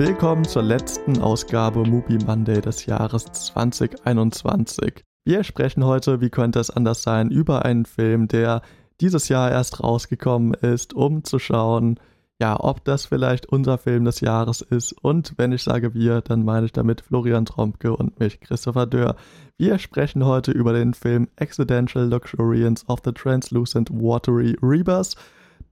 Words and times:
Willkommen 0.00 0.46
zur 0.46 0.62
letzten 0.62 1.20
Ausgabe 1.20 1.84
Movie 1.84 2.16
Monday 2.24 2.62
des 2.62 2.86
Jahres 2.86 3.24
2021. 3.24 5.04
Wir 5.26 5.44
sprechen 5.44 5.84
heute, 5.84 6.22
wie 6.22 6.30
könnte 6.30 6.58
es 6.58 6.70
anders 6.70 7.02
sein, 7.02 7.30
über 7.30 7.66
einen 7.66 7.84
Film, 7.84 8.26
der 8.26 8.62
dieses 9.02 9.28
Jahr 9.28 9.50
erst 9.50 9.82
rausgekommen 9.82 10.54
ist, 10.54 10.94
um 10.94 11.22
zu 11.22 11.38
schauen, 11.38 12.00
ja, 12.40 12.58
ob 12.58 12.82
das 12.86 13.04
vielleicht 13.04 13.44
unser 13.44 13.76
Film 13.76 14.06
des 14.06 14.22
Jahres 14.22 14.62
ist. 14.62 14.92
Und 15.02 15.34
wenn 15.36 15.52
ich 15.52 15.64
sage 15.64 15.92
wir, 15.92 16.22
dann 16.22 16.46
meine 16.46 16.64
ich 16.64 16.72
damit 16.72 17.02
Florian 17.02 17.44
Trompke 17.44 17.94
und 17.94 18.18
mich, 18.20 18.40
Christopher 18.40 18.86
Dörr. 18.86 19.16
Wir 19.58 19.78
sprechen 19.78 20.24
heute 20.24 20.50
über 20.50 20.72
den 20.72 20.94
Film 20.94 21.28
Accidental 21.36 22.08
Luxuriance 22.08 22.86
of 22.88 23.00
the 23.04 23.12
Translucent 23.12 23.90
Watery 23.90 24.56
Rebus. 24.62 25.14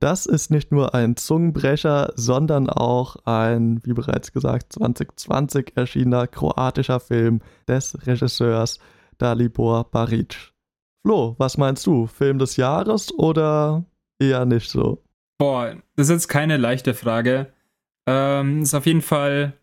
Das 0.00 0.26
ist 0.26 0.50
nicht 0.50 0.70
nur 0.70 0.94
ein 0.94 1.16
Zungenbrecher, 1.16 2.12
sondern 2.14 2.70
auch 2.70 3.16
ein, 3.24 3.80
wie 3.84 3.94
bereits 3.94 4.32
gesagt, 4.32 4.72
2020 4.72 5.72
erschienener 5.76 6.28
kroatischer 6.28 7.00
Film 7.00 7.40
des 7.66 8.06
Regisseurs 8.06 8.78
Dalibor 9.18 9.90
Baric. 9.90 10.52
Flo, 11.02 11.34
was 11.38 11.58
meinst 11.58 11.86
du? 11.86 12.06
Film 12.06 12.38
des 12.38 12.56
Jahres 12.56 13.12
oder 13.12 13.84
eher 14.20 14.44
nicht 14.44 14.70
so? 14.70 15.02
Boah, 15.38 15.76
das 15.96 16.08
ist 16.08 16.12
jetzt 16.12 16.28
keine 16.28 16.56
leichte 16.56 16.94
Frage. 16.94 17.52
Ähm, 18.06 18.62
ist 18.62 18.74
auf 18.74 18.86
jeden 18.86 19.02
Fall 19.02 19.54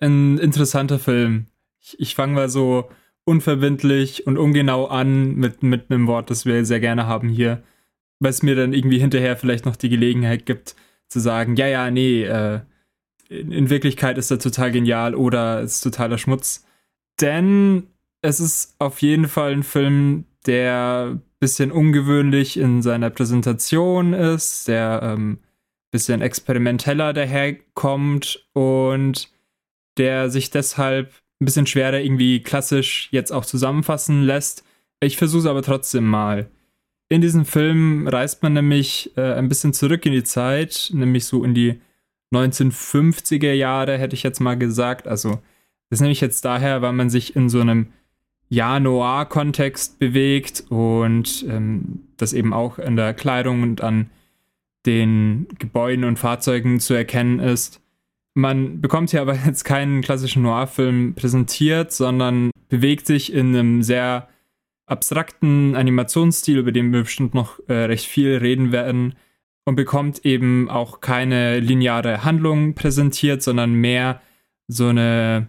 ein 0.00 0.38
interessanter 0.38 0.98
Film. 0.98 1.46
Ich, 1.80 1.98
ich 1.98 2.14
fange 2.14 2.34
mal 2.34 2.48
so 2.48 2.88
unverbindlich 3.24 4.26
und 4.26 4.38
ungenau 4.38 4.86
an 4.86 5.34
mit, 5.34 5.62
mit 5.62 5.90
einem 5.90 6.06
Wort, 6.06 6.30
das 6.30 6.46
wir 6.46 6.64
sehr 6.64 6.80
gerne 6.80 7.06
haben 7.06 7.28
hier, 7.28 7.62
was 8.18 8.42
mir 8.42 8.54
dann 8.54 8.72
irgendwie 8.72 8.98
hinterher 8.98 9.36
vielleicht 9.36 9.66
noch 9.66 9.76
die 9.76 9.88
Gelegenheit 9.88 10.46
gibt, 10.46 10.74
zu 11.08 11.20
sagen, 11.20 11.56
ja, 11.56 11.66
ja, 11.66 11.90
nee, 11.90 12.24
äh, 12.24 12.60
in, 13.28 13.52
in 13.52 13.70
Wirklichkeit 13.70 14.18
ist 14.18 14.30
er 14.30 14.38
total 14.38 14.72
genial 14.72 15.14
oder 15.14 15.60
ist 15.60 15.80
totaler 15.80 16.18
Schmutz. 16.18 16.64
Denn 17.20 17.84
es 18.22 18.40
ist 18.40 18.74
auf 18.78 19.02
jeden 19.02 19.28
Fall 19.28 19.52
ein 19.52 19.62
Film, 19.62 20.24
der 20.46 21.20
bisschen 21.38 21.70
ungewöhnlich 21.70 22.56
in 22.56 22.82
seiner 22.82 23.10
Präsentation 23.10 24.12
ist, 24.12 24.68
der 24.68 25.00
ähm, 25.02 25.38
bisschen 25.90 26.20
experimenteller 26.20 27.12
daherkommt 27.12 28.46
und 28.52 29.30
der 29.98 30.30
sich 30.30 30.50
deshalb 30.50 31.12
ein 31.40 31.44
bisschen 31.44 31.66
schwerer 31.66 32.00
irgendwie 32.00 32.42
klassisch 32.42 33.08
jetzt 33.12 33.32
auch 33.32 33.44
zusammenfassen 33.44 34.22
lässt. 34.22 34.64
Ich 35.00 35.16
versuche 35.16 35.40
es 35.40 35.46
aber 35.46 35.62
trotzdem 35.62 36.06
mal. 36.06 36.50
In 37.08 37.20
diesem 37.20 37.44
Film 37.44 38.08
reist 38.08 38.42
man 38.42 38.54
nämlich 38.54 39.12
äh, 39.16 39.34
ein 39.34 39.48
bisschen 39.48 39.72
zurück 39.72 40.04
in 40.06 40.12
die 40.12 40.24
Zeit, 40.24 40.90
nämlich 40.92 41.24
so 41.24 41.44
in 41.44 41.54
die 41.54 41.80
1950er 42.34 43.52
Jahre, 43.52 43.96
hätte 43.98 44.14
ich 44.14 44.24
jetzt 44.24 44.40
mal 44.40 44.58
gesagt. 44.58 45.06
Also, 45.06 45.40
das 45.88 46.00
nehme 46.00 46.12
ich 46.12 46.20
jetzt 46.20 46.44
daher, 46.44 46.82
weil 46.82 46.92
man 46.92 47.10
sich 47.10 47.36
in 47.36 47.48
so 47.48 47.60
einem 47.60 47.92
ja, 48.48 48.78
Noir-Kontext 48.80 49.98
bewegt 49.98 50.64
und 50.68 51.44
ähm, 51.48 52.00
das 52.16 52.32
eben 52.32 52.52
auch 52.52 52.78
in 52.78 52.96
der 52.96 53.14
Kleidung 53.14 53.62
und 53.62 53.80
an 53.80 54.10
den 54.84 55.46
Gebäuden 55.58 56.04
und 56.04 56.18
Fahrzeugen 56.18 56.80
zu 56.80 56.94
erkennen 56.94 57.40
ist. 57.40 57.80
Man 58.34 58.80
bekommt 58.80 59.10
hier 59.10 59.22
aber 59.22 59.34
jetzt 59.46 59.64
keinen 59.64 60.00
klassischen 60.00 60.42
Noir-Film 60.42 61.14
präsentiert, 61.14 61.92
sondern 61.92 62.50
bewegt 62.68 63.06
sich 63.06 63.32
in 63.32 63.54
einem 63.54 63.82
sehr 63.82 64.28
abstrakten 64.86 65.74
Animationsstil, 65.74 66.58
über 66.58 66.72
den 66.72 66.92
wir 66.92 67.02
bestimmt 67.02 67.34
noch 67.34 67.58
äh, 67.68 67.74
recht 67.74 68.06
viel 68.06 68.36
reden 68.36 68.72
werden, 68.72 69.14
und 69.66 69.74
bekommt 69.74 70.24
eben 70.24 70.70
auch 70.70 71.00
keine 71.00 71.58
lineare 71.58 72.24
Handlung 72.24 72.74
präsentiert, 72.74 73.42
sondern 73.42 73.74
mehr 73.74 74.22
so 74.68 74.88
eine 74.88 75.48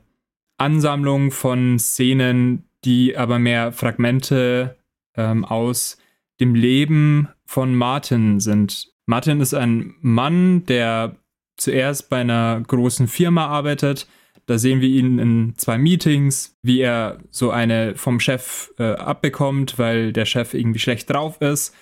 Ansammlung 0.57 1.29
von 1.29 1.77
Szenen, 1.77 2.67
die 2.83 3.15
aber 3.15 3.37
mehr 3.37 3.71
Fragmente 3.71 4.75
ähm, 5.15 5.45
aus 5.45 5.99
dem 6.39 6.55
Leben 6.55 7.27
von 7.45 7.75
Martin 7.75 8.39
sind. 8.39 8.91
Martin 9.05 9.39
ist 9.39 9.53
ein 9.53 9.95
Mann, 10.01 10.65
der 10.65 11.15
zuerst 11.55 12.09
bei 12.09 12.21
einer 12.21 12.61
großen 12.67 13.07
Firma 13.07 13.47
arbeitet. 13.47 14.07
Da 14.47 14.57
sehen 14.57 14.79
wir 14.79 14.87
ihn 14.87 15.19
in 15.19 15.53
zwei 15.57 15.77
Meetings, 15.77 16.57
wie 16.63 16.79
er 16.79 17.19
so 17.29 17.51
eine 17.51 17.95
vom 17.95 18.21
Chef 18.21 18.71
äh, 18.79 18.93
abbekommt, 18.93 19.77
weil 19.77 20.13
der 20.13 20.25
Chef 20.25 20.53
irgendwie 20.53 20.79
schlecht 20.79 21.09
drauf 21.09 21.41
ist. 21.41 21.75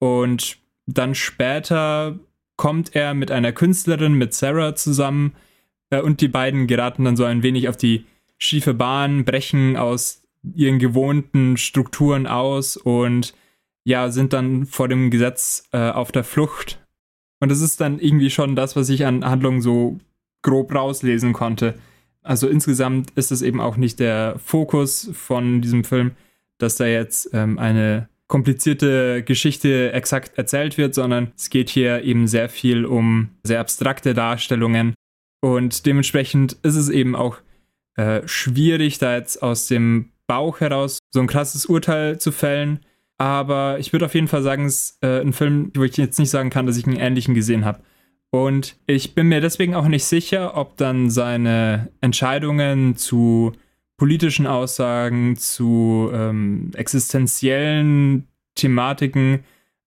Und 0.00 0.58
dann 0.86 1.14
später 1.14 2.18
kommt 2.56 2.96
er 2.96 3.14
mit 3.14 3.30
einer 3.30 3.52
Künstlerin, 3.52 4.14
mit 4.14 4.34
Sarah 4.34 4.74
zusammen. 4.74 5.34
Äh, 5.90 6.00
und 6.00 6.20
die 6.20 6.28
beiden 6.28 6.66
geraten 6.66 7.04
dann 7.04 7.16
so 7.16 7.24
ein 7.24 7.44
wenig 7.44 7.68
auf 7.68 7.76
die 7.76 8.04
schiefe 8.38 8.74
Bahn, 8.74 9.24
brechen 9.24 9.76
aus 9.76 10.22
ihren 10.54 10.80
gewohnten 10.80 11.56
Strukturen 11.56 12.26
aus 12.26 12.76
und 12.76 13.34
ja, 13.84 14.10
sind 14.10 14.32
dann 14.32 14.66
vor 14.66 14.88
dem 14.88 15.10
Gesetz 15.10 15.68
äh, 15.72 15.90
auf 15.90 16.10
der 16.10 16.24
Flucht. 16.24 16.84
Und 17.38 17.50
das 17.50 17.60
ist 17.60 17.80
dann 17.80 18.00
irgendwie 18.00 18.30
schon 18.30 18.56
das, 18.56 18.74
was 18.74 18.88
ich 18.88 19.06
an 19.06 19.24
Handlungen 19.24 19.62
so 19.62 19.98
grob 20.42 20.74
rauslesen 20.74 21.32
konnte. 21.32 21.78
Also 22.22 22.48
insgesamt 22.48 23.10
ist 23.12 23.32
es 23.32 23.42
eben 23.42 23.60
auch 23.60 23.76
nicht 23.76 23.98
der 23.98 24.36
Fokus 24.44 25.10
von 25.12 25.62
diesem 25.62 25.84
Film, 25.84 26.12
dass 26.58 26.76
da 26.76 26.86
jetzt 26.86 27.30
ähm, 27.32 27.58
eine 27.58 28.08
komplizierte 28.26 29.24
Geschichte 29.24 29.92
exakt 29.92 30.38
erzählt 30.38 30.78
wird, 30.78 30.94
sondern 30.94 31.32
es 31.36 31.50
geht 31.50 31.68
hier 31.68 32.02
eben 32.04 32.28
sehr 32.28 32.48
viel 32.48 32.84
um 32.84 33.30
sehr 33.42 33.60
abstrakte 33.60 34.14
Darstellungen. 34.14 34.94
Und 35.40 35.86
dementsprechend 35.86 36.52
ist 36.62 36.76
es 36.76 36.90
eben 36.90 37.16
auch 37.16 37.38
äh, 37.96 38.22
schwierig, 38.26 38.98
da 38.98 39.16
jetzt 39.16 39.42
aus 39.42 39.66
dem 39.66 40.10
Bauch 40.26 40.60
heraus 40.60 41.00
so 41.10 41.20
ein 41.20 41.26
krasses 41.26 41.66
Urteil 41.66 42.20
zu 42.20 42.30
fällen. 42.30 42.80
Aber 43.18 43.78
ich 43.80 43.92
würde 43.92 44.06
auf 44.06 44.14
jeden 44.14 44.28
Fall 44.28 44.42
sagen, 44.42 44.64
es 44.64 44.90
ist 44.90 45.02
äh, 45.02 45.20
ein 45.20 45.32
Film, 45.32 45.72
wo 45.74 45.82
ich 45.82 45.96
jetzt 45.96 46.18
nicht 46.18 46.30
sagen 46.30 46.50
kann, 46.50 46.66
dass 46.66 46.76
ich 46.76 46.86
einen 46.86 46.96
ähnlichen 46.96 47.34
gesehen 47.34 47.64
habe. 47.64 47.80
Und 48.30 48.76
ich 48.86 49.14
bin 49.14 49.28
mir 49.28 49.40
deswegen 49.40 49.74
auch 49.74 49.88
nicht 49.88 50.04
sicher, 50.04 50.56
ob 50.56 50.76
dann 50.76 51.10
seine 51.10 51.90
Entscheidungen 52.00 52.96
zu 52.96 53.52
politischen 53.96 54.46
Aussagen, 54.46 55.36
zu 55.36 56.10
ähm, 56.12 56.70
existenziellen 56.74 58.28
Thematiken, 58.54 59.44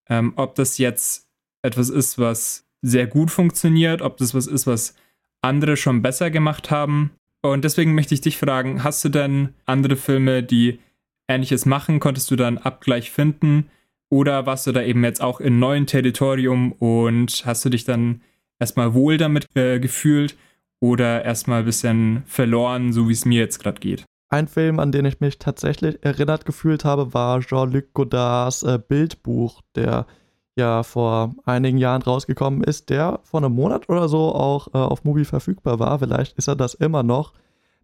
ähm, 0.10 0.34
ob 0.36 0.56
das 0.56 0.78
jetzt 0.78 1.28
etwas 1.62 1.90
ist, 1.90 2.20
was 2.20 2.68
sehr 2.82 3.08
gut 3.08 3.32
funktioniert, 3.32 4.02
ob 4.02 4.18
das 4.18 4.34
was 4.34 4.48
ist, 4.48 4.68
was 4.68 4.96
andere 5.42 5.78
schon 5.78 6.02
besser 6.02 6.30
gemacht 6.30 6.70
haben 6.70 7.12
und 7.44 7.66
deswegen 7.66 7.94
möchte 7.94 8.14
ich 8.14 8.22
dich 8.22 8.38
fragen, 8.38 8.84
hast 8.84 9.04
du 9.04 9.10
denn 9.10 9.50
andere 9.66 9.98
Filme, 9.98 10.44
die 10.44 10.80
ähnliches 11.28 11.66
machen? 11.66 12.00
Konntest 12.00 12.32
du 12.32 12.38
da 12.38 12.48
einen 12.48 12.58
Abgleich 12.58 13.12
finden? 13.12 13.70
Oder 14.10 14.46
warst 14.46 14.66
du 14.66 14.72
da 14.72 14.82
eben 14.82 15.04
jetzt 15.04 15.22
auch 15.22 15.42
in 15.42 15.60
neuen 15.60 15.86
Territorium 15.86 16.72
und 16.72 17.46
hast 17.46 17.66
du 17.66 17.70
dich 17.70 17.84
dann 17.84 18.22
erstmal 18.64 18.94
wohl 18.94 19.18
damit 19.18 19.46
äh, 19.56 19.80
gefühlt 19.80 20.38
oder 20.80 21.26
erstmal 21.26 21.60
ein 21.60 21.66
bisschen 21.66 22.24
verloren, 22.26 22.94
so 22.94 23.10
wie 23.10 23.14
es 23.14 23.26
mir 23.26 23.42
jetzt 23.42 23.62
gerade 23.62 23.80
geht? 23.80 24.06
Ein 24.30 24.48
Film, 24.48 24.80
an 24.80 24.92
den 24.94 25.06
ich 25.06 25.20
mich 25.20 25.38
tatsächlich 25.38 26.04
erinnert 26.04 26.46
gefühlt 26.46 26.86
habe, 26.86 27.14
war 27.14 27.42
Jean-Luc 27.42 27.94
Godards 27.94 28.64
äh, 28.64 28.80
Bildbuch, 28.80 29.62
der 29.76 30.08
ja 30.56 30.84
vor 30.84 31.36
einigen 31.46 31.78
Jahren 31.78 32.02
rausgekommen 32.02 32.64
ist, 32.64 32.90
der 32.90 33.20
vor 33.24 33.42
einem 33.42 33.54
Monat 33.54 33.90
oder 33.90 34.08
so 34.08 34.34
auch 34.34 34.70
äh, 34.74 34.78
auf 34.78 35.04
Movie 35.04 35.26
verfügbar 35.26 35.80
war. 35.80 36.00
Vielleicht 36.00 36.38
ist 36.38 36.48
er 36.48 36.56
das 36.56 36.74
immer 36.74 37.04
noch. 37.04 37.34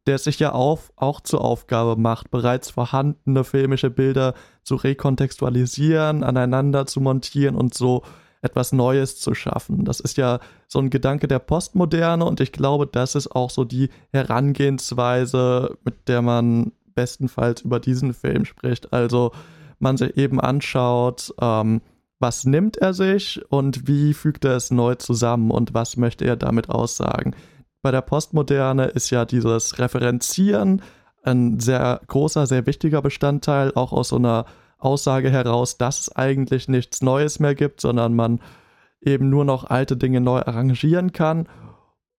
Der 0.08 0.18
sich 0.18 0.40
ja 0.40 0.54
auf, 0.54 0.94
auch 0.96 1.20
zur 1.20 1.42
Aufgabe 1.42 2.00
macht, 2.00 2.32
bereits 2.32 2.72
vorhandene 2.72 3.44
filmische 3.44 3.90
Bilder 3.90 4.34
zu 4.64 4.76
rekontextualisieren, 4.76 6.24
aneinander 6.24 6.86
zu 6.86 7.02
montieren 7.02 7.56
und 7.56 7.74
so 7.74 8.04
etwas 8.42 8.72
Neues 8.72 9.20
zu 9.20 9.34
schaffen. 9.34 9.86
Das 9.86 10.00
ist 10.00 10.18
ja 10.18 10.40
so 10.68 10.80
ein 10.80 10.90
Gedanke 10.90 11.28
der 11.28 11.40
Postmoderne 11.40 12.26
und 12.26 12.40
ich 12.40 12.52
glaube, 12.52 12.88
das 12.88 13.16
ist 13.16 13.36
auch 13.36 13.50
so 13.50 13.66
die 13.66 13.90
Herangehensweise, 14.12 15.78
mit 15.84 16.08
der 16.08 16.22
man 16.22 16.72
bestenfalls 16.96 17.62
über 17.62 17.80
diesen 17.80 18.14
Film 18.14 18.46
spricht. 18.46 18.94
Also 18.94 19.32
man 19.80 19.98
sich 19.98 20.18
eben 20.18 20.40
anschaut, 20.40 21.34
ähm, 21.42 21.82
was 22.20 22.46
nimmt 22.46 22.78
er 22.78 22.94
sich 22.94 23.42
und 23.50 23.88
wie 23.88 24.14
fügt 24.14 24.44
er 24.46 24.56
es 24.56 24.72
neu 24.72 24.96
zusammen 24.96 25.52
und 25.52 25.74
was 25.74 25.96
möchte 25.96 26.26
er 26.26 26.36
damit 26.36 26.70
aussagen. 26.70 27.34
Bei 27.82 27.92
der 27.92 28.02
Postmoderne 28.02 28.86
ist 28.86 29.10
ja 29.10 29.24
dieses 29.24 29.80
Referenzieren 29.80 30.82
ein 31.24 31.60
sehr 31.60 32.02
großer, 32.08 32.46
sehr 32.46 32.66
wichtiger 32.66 33.02
Bestandteil, 33.02 33.72
auch 33.74 33.94
aus 33.94 34.10
so 34.10 34.18
einer 34.18 34.46
Aussage 34.80 35.30
heraus, 35.30 35.78
dass 35.78 36.00
es 36.00 36.16
eigentlich 36.16 36.68
nichts 36.68 37.02
Neues 37.02 37.40
mehr 37.40 37.56
gibt, 37.56 37.82
sondern 37.82 38.16
man 38.16 38.42
eben 39.02 39.30
nur 39.30 39.46
noch 39.46 39.70
alte 39.70 39.96
Dinge 39.96 40.22
neu 40.22 40.40
arrangieren 40.40 41.14
kann 41.14 41.48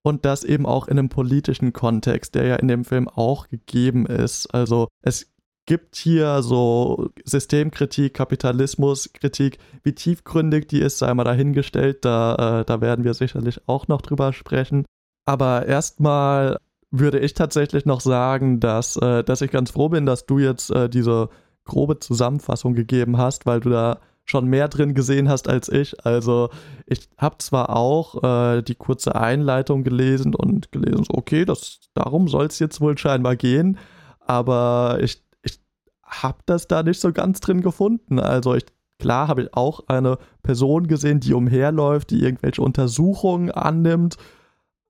und 0.03 0.25
das 0.25 0.43
eben 0.43 0.65
auch 0.65 0.87
in 0.87 0.97
einem 0.97 1.09
politischen 1.09 1.73
Kontext, 1.73 2.35
der 2.35 2.45
ja 2.45 2.55
in 2.55 2.67
dem 2.67 2.85
Film 2.85 3.07
auch 3.07 3.49
gegeben 3.49 4.05
ist. 4.05 4.47
Also 4.53 4.87
es 5.01 5.31
gibt 5.65 5.95
hier 5.95 6.41
so 6.41 7.09
Systemkritik, 7.23 8.13
Kapitalismuskritik. 8.13 9.59
Wie 9.83 9.93
tiefgründig 9.93 10.67
die 10.67 10.79
ist, 10.79 10.97
sei 10.97 11.13
mal 11.13 11.23
dahingestellt. 11.23 12.03
Da, 12.03 12.61
äh, 12.61 12.65
da 12.65 12.81
werden 12.81 13.05
wir 13.05 13.13
sicherlich 13.13 13.61
auch 13.67 13.87
noch 13.87 14.01
drüber 14.01 14.33
sprechen. 14.33 14.85
Aber 15.25 15.67
erstmal 15.67 16.57
würde 16.89 17.19
ich 17.19 17.35
tatsächlich 17.35 17.85
noch 17.85 18.01
sagen, 18.01 18.59
dass, 18.59 18.97
äh, 18.97 19.23
dass 19.23 19.41
ich 19.41 19.51
ganz 19.51 19.71
froh 19.71 19.89
bin, 19.89 20.05
dass 20.05 20.25
du 20.25 20.39
jetzt 20.39 20.71
äh, 20.71 20.89
diese 20.89 21.29
grobe 21.65 21.99
Zusammenfassung 21.99 22.73
gegeben 22.73 23.17
hast, 23.17 23.45
weil 23.45 23.59
du 23.59 23.69
da 23.69 23.99
schon 24.25 24.47
mehr 24.47 24.67
drin 24.67 24.93
gesehen 24.93 25.29
hast 25.29 25.49
als 25.49 25.69
ich. 25.69 26.05
Also 26.05 26.49
ich 26.85 27.09
habe 27.17 27.37
zwar 27.39 27.75
auch 27.75 28.23
äh, 28.23 28.61
die 28.61 28.75
kurze 28.75 29.15
Einleitung 29.15 29.83
gelesen 29.83 30.35
und 30.35 30.71
gelesen, 30.71 31.05
okay, 31.09 31.45
das, 31.45 31.79
darum 31.93 32.27
soll 32.27 32.45
es 32.45 32.59
jetzt 32.59 32.81
wohl 32.81 32.97
scheinbar 32.97 33.35
gehen, 33.35 33.77
aber 34.19 34.99
ich, 35.01 35.23
ich 35.43 35.59
habe 36.05 36.39
das 36.45 36.67
da 36.67 36.83
nicht 36.83 37.01
so 37.01 37.11
ganz 37.11 37.39
drin 37.39 37.61
gefunden. 37.61 38.19
Also 38.19 38.55
ich, 38.55 38.65
klar 38.99 39.27
habe 39.27 39.43
ich 39.43 39.53
auch 39.53 39.81
eine 39.87 40.17
Person 40.43 40.87
gesehen, 40.87 41.19
die 41.19 41.33
umherläuft, 41.33 42.11
die 42.11 42.23
irgendwelche 42.23 42.61
Untersuchungen 42.61 43.51
annimmt, 43.51 44.17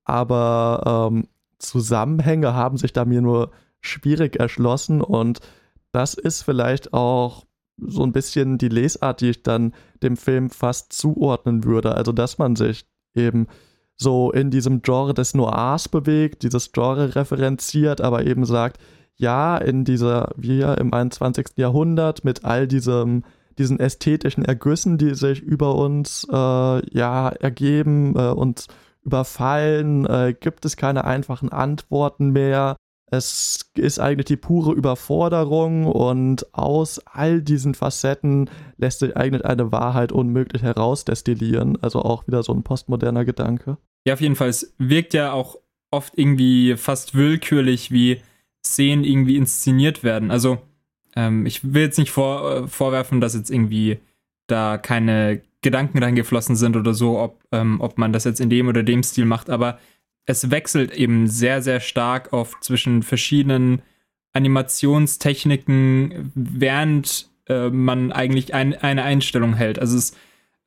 aber 0.04 1.10
ähm, 1.12 1.28
Zusammenhänge 1.58 2.54
haben 2.54 2.78
sich 2.78 2.92
da 2.92 3.06
mir 3.06 3.22
nur 3.22 3.52
schwierig 3.80 4.40
erschlossen 4.40 5.02
und 5.02 5.40
das 5.92 6.14
ist 6.14 6.44
vielleicht 6.44 6.94
auch 6.94 7.46
so 7.78 8.04
ein 8.04 8.12
bisschen 8.12 8.58
die 8.58 8.70
Lesart, 8.70 9.22
die 9.22 9.32
ich 9.32 9.44
dann 9.44 9.74
dem 10.04 10.18
Film 10.18 10.50
fast 10.50 10.94
zuordnen 10.94 11.64
würde. 11.64 11.96
Also, 11.96 12.12
dass 12.12 12.38
man 12.38 12.56
sich 12.56 12.86
eben 13.16 13.48
so 13.98 14.32
in 14.32 14.52
diesem 14.52 14.82
Genre 14.82 15.14
des 15.14 15.34
Noirs 15.34 15.90
bewegt, 15.90 16.44
dieses 16.44 16.72
Genre 16.72 17.16
referenziert, 17.16 18.02
aber 18.02 18.26
eben 18.26 18.46
sagt, 18.46 18.80
ja, 19.16 19.58
in 19.58 19.86
dieser, 19.86 20.32
wir 20.36 20.78
im 20.80 20.94
21. 20.94 21.50
Jahrhundert 21.58 22.24
mit 22.24 22.44
all 22.44 22.68
diesem, 22.68 23.24
diesen 23.58 23.80
ästhetischen 23.80 24.44
Ergüssen, 24.44 24.98
die 24.98 25.14
sich 25.14 25.42
über 25.42 25.76
uns 25.76 26.26
äh, 26.32 26.36
ja 26.36 27.30
ergeben, 27.30 28.16
äh, 28.16 28.30
uns 28.30 28.68
überfallen, 29.04 30.06
äh, 30.06 30.34
gibt 30.40 30.66
es 30.66 30.78
keine 30.78 31.06
einfachen 31.06 31.50
Antworten 31.50 32.32
mehr. 32.32 32.78
Es 33.14 33.70
ist 33.76 34.00
eigentlich 34.00 34.26
die 34.26 34.38
pure 34.38 34.72
Überforderung 34.72 35.86
und 35.86 36.54
aus 36.56 37.00
all 37.06 37.42
diesen 37.42 37.76
Facetten 37.76 38.50
lässt 38.78 39.00
sich 39.00 39.18
eigentlich 39.18 39.46
eine 39.46 39.72
Wahrheit 39.74 40.14
unmöglich 40.14 40.64
herausdestillieren. 40.64 41.78
Also 41.84 42.00
auch 42.02 42.26
wieder 42.26 42.42
so 42.42 42.54
ein 42.54 42.64
postmoderner 42.64 43.26
Gedanke. 43.26 43.78
Ja, 44.06 44.14
auf 44.14 44.22
jeden 44.22 44.38
Fall. 44.38 44.48
Es 44.48 44.74
wirkt 44.78 45.14
ja 45.14 45.34
auch 45.34 45.58
oft 45.92 46.18
irgendwie 46.18 46.78
fast 46.78 47.14
willkürlich, 47.14 47.92
wie 47.92 48.22
Szenen 48.66 49.04
irgendwie 49.04 49.36
inszeniert 49.36 50.06
werden. 50.06 50.32
Also 50.32 50.60
ähm, 51.16 51.46
ich 51.46 51.74
will 51.74 51.84
jetzt 51.84 52.00
nicht 52.00 52.12
vor, 52.12 52.50
äh, 52.50 52.68
vorwerfen, 52.68 53.20
dass 53.20 53.36
jetzt 53.36 53.52
irgendwie 53.52 54.00
da 54.48 54.78
keine 54.78 55.42
Gedanken 55.62 56.02
reingeflossen 56.02 56.56
sind 56.56 56.78
oder 56.78 56.94
so, 56.94 57.20
ob, 57.20 57.44
ähm, 57.52 57.82
ob 57.82 57.98
man 57.98 58.14
das 58.14 58.24
jetzt 58.24 58.40
in 58.40 58.50
dem 58.50 58.70
oder 58.70 58.84
dem 58.84 59.04
Stil 59.04 59.26
macht, 59.26 59.50
aber 59.50 59.80
es 60.26 60.52
wechselt 60.52 60.92
eben 60.94 61.28
sehr, 61.28 61.62
sehr 61.62 61.80
stark 61.80 62.34
oft 62.34 62.64
zwischen 62.64 63.04
verschiedenen 63.04 63.82
Animationstechniken, 64.34 66.32
während 66.36 67.30
äh, 67.48 67.70
man 67.70 68.12
eigentlich 68.12 68.54
ein, 68.54 68.76
eine 68.76 69.04
Einstellung 69.04 69.56
hält. 69.56 69.80
Also 69.80 69.98
es, 69.98 70.16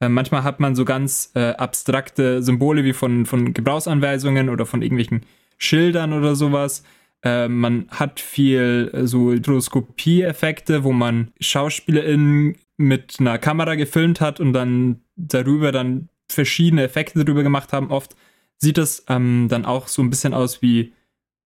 äh, 0.00 0.08
manchmal 0.08 0.44
hat 0.44 0.60
man 0.60 0.74
so 0.74 0.84
ganz 0.84 1.30
äh, 1.34 1.50
abstrakte 1.50 2.42
Symbole 2.42 2.84
wie 2.84 2.92
von, 2.92 3.26
von 3.26 3.54
Gebrauchsanweisungen 3.54 4.48
oder 4.48 4.66
von 4.66 4.82
irgendwelchen 4.82 5.24
Schildern 5.56 6.12
oder 6.12 6.34
sowas. 6.34 6.84
Äh, 7.22 7.48
man 7.48 7.86
hat 7.90 8.20
viel 8.20 8.90
äh, 8.92 9.06
so 9.06 9.32
Hydroskopie-Effekte, 9.32 10.84
wo 10.84 10.92
man 10.92 11.32
SchauspielerInnen 11.40 12.56
mit 12.76 13.16
einer 13.18 13.38
Kamera 13.38 13.76
gefilmt 13.76 14.20
hat 14.20 14.40
und 14.40 14.52
dann 14.52 15.00
darüber 15.16 15.72
dann 15.72 16.08
verschiedene 16.28 16.82
Effekte 16.82 17.24
darüber 17.24 17.42
gemacht 17.42 17.72
haben. 17.72 17.90
Oft 17.90 18.16
sieht 18.58 18.78
das 18.78 19.04
ähm, 19.08 19.48
dann 19.48 19.64
auch 19.64 19.88
so 19.88 20.02
ein 20.02 20.10
bisschen 20.10 20.34
aus 20.34 20.62
wie 20.62 20.92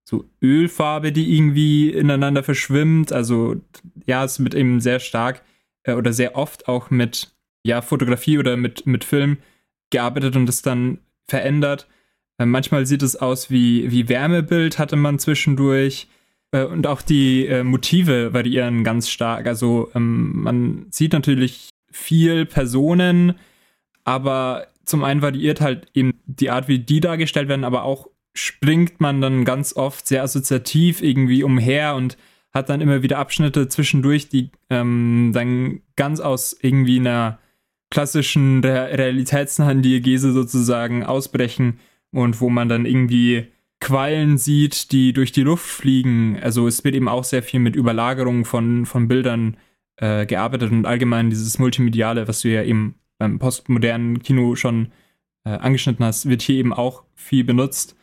so 0.05 0.25
Ölfarbe, 0.43 1.13
die 1.13 1.37
irgendwie 1.37 1.91
ineinander 1.91 2.43
verschwimmt. 2.43 3.13
Also 3.13 3.57
ja, 4.07 4.25
es 4.25 4.43
wird 4.43 4.55
eben 4.55 4.81
sehr 4.81 5.01
stark 5.01 5.43
äh, 5.83 5.93
oder 5.93 6.13
sehr 6.13 6.37
oft 6.37 6.69
auch 6.69 6.91
mit 6.91 7.31
ja, 7.63 7.83
Fotografie 7.83 8.39
oder 8.39 8.57
mit, 8.57 8.87
mit 8.87 9.05
Film 9.05 9.39
gearbeitet 9.91 10.37
und 10.37 10.47
das 10.47 10.63
dann 10.63 10.99
verändert. 11.27 11.89
Äh, 12.39 12.47
manchmal 12.47 12.87
sieht 12.87 13.03
es 13.03 13.17
aus 13.17 13.51
wie, 13.51 13.91
wie 13.91 14.09
Wärmebild, 14.09 14.79
hatte 14.79 14.97
man 14.97 15.19
zwischendurch. 15.19 16.09
Äh, 16.53 16.65
und 16.65 16.87
auch 16.87 17.03
die 17.03 17.47
äh, 17.47 17.63
Motive 17.63 18.33
variieren 18.33 18.85
ganz 18.85 19.11
stark. 19.11 19.47
Also 19.47 19.91
ähm, 19.95 20.43
man 20.43 20.87
sieht 20.91 21.13
natürlich 21.13 21.69
viel 21.91 22.47
Personen, 22.47 23.35
aber 24.05 24.69
zum 24.89 25.05
einen 25.05 25.23
variiert 25.23 25.61
halt 25.61 25.87
eben 25.95 26.21
die 26.27 26.51
Art, 26.51 26.69
wie 26.69 26.79
die 26.79 27.01
dargestellt 27.01 27.49
werden, 27.49 27.65
aber 27.65 27.85
auch 27.85 28.09
springt 28.35 29.01
man 29.01 29.21
dann 29.21 29.45
ganz 29.45 29.75
oft 29.77 30.07
sehr 30.07 30.23
assoziativ 30.23 31.03
irgendwie 31.03 31.43
umher 31.43 31.95
und 31.95 32.17
hat 32.53 32.69
dann 32.69 32.81
immer 32.81 33.03
wieder 33.03 33.19
Abschnitte 33.19 33.69
zwischendurch, 33.69 34.29
die 34.29 34.51
ähm, 34.71 35.33
dann 35.35 35.81
ganz 35.97 36.21
aus 36.21 36.57
irgendwie 36.61 36.99
einer 36.99 37.39
klassischen 37.91 38.63
Re 38.65 38.97
realitätsnahen 38.99 39.83
Diegese 39.83 40.33
sozusagen 40.33 41.05
ausbrechen 41.05 41.81
und 42.13 42.41
wo 42.41 42.49
man 42.49 42.69
dann 42.69 42.87
irgendwie 42.87 43.49
Quallen 43.81 44.39
sieht, 44.39 44.93
die 44.93 45.13
durch 45.13 45.31
die 45.31 45.43
Luft 45.43 45.67
fliegen. 45.67 46.39
Also 46.43 46.67
es 46.67 46.83
wird 46.85 46.95
eben 46.95 47.09
auch 47.09 47.25
sehr 47.25 47.43
viel 47.43 47.61
mit 47.61 47.77
Überlagerung 47.77 48.45
von, 48.45 48.87
von 48.87 49.07
Bildern 49.09 49.57
äh, 49.97 50.27
gearbeitet 50.27 50.73
und 50.73 50.85
allgemein 50.85 51.31
dieses 51.31 51.59
Multimediale, 51.59 52.27
was 52.27 52.41
du 52.41 52.49
ja 52.49 52.63
eben 52.63 52.97
beim 53.19 53.39
postmodernen 53.39 54.23
Kino 54.23 54.55
schon 54.55 54.93
äh, 55.45 55.51
angeschnitten 55.51 56.05
hast, 56.05 56.29
wird 56.29 56.43
hier 56.43 56.57
eben 56.57 56.73
auch 56.73 57.05
viel 57.15 57.45
benutzt. 57.45 57.97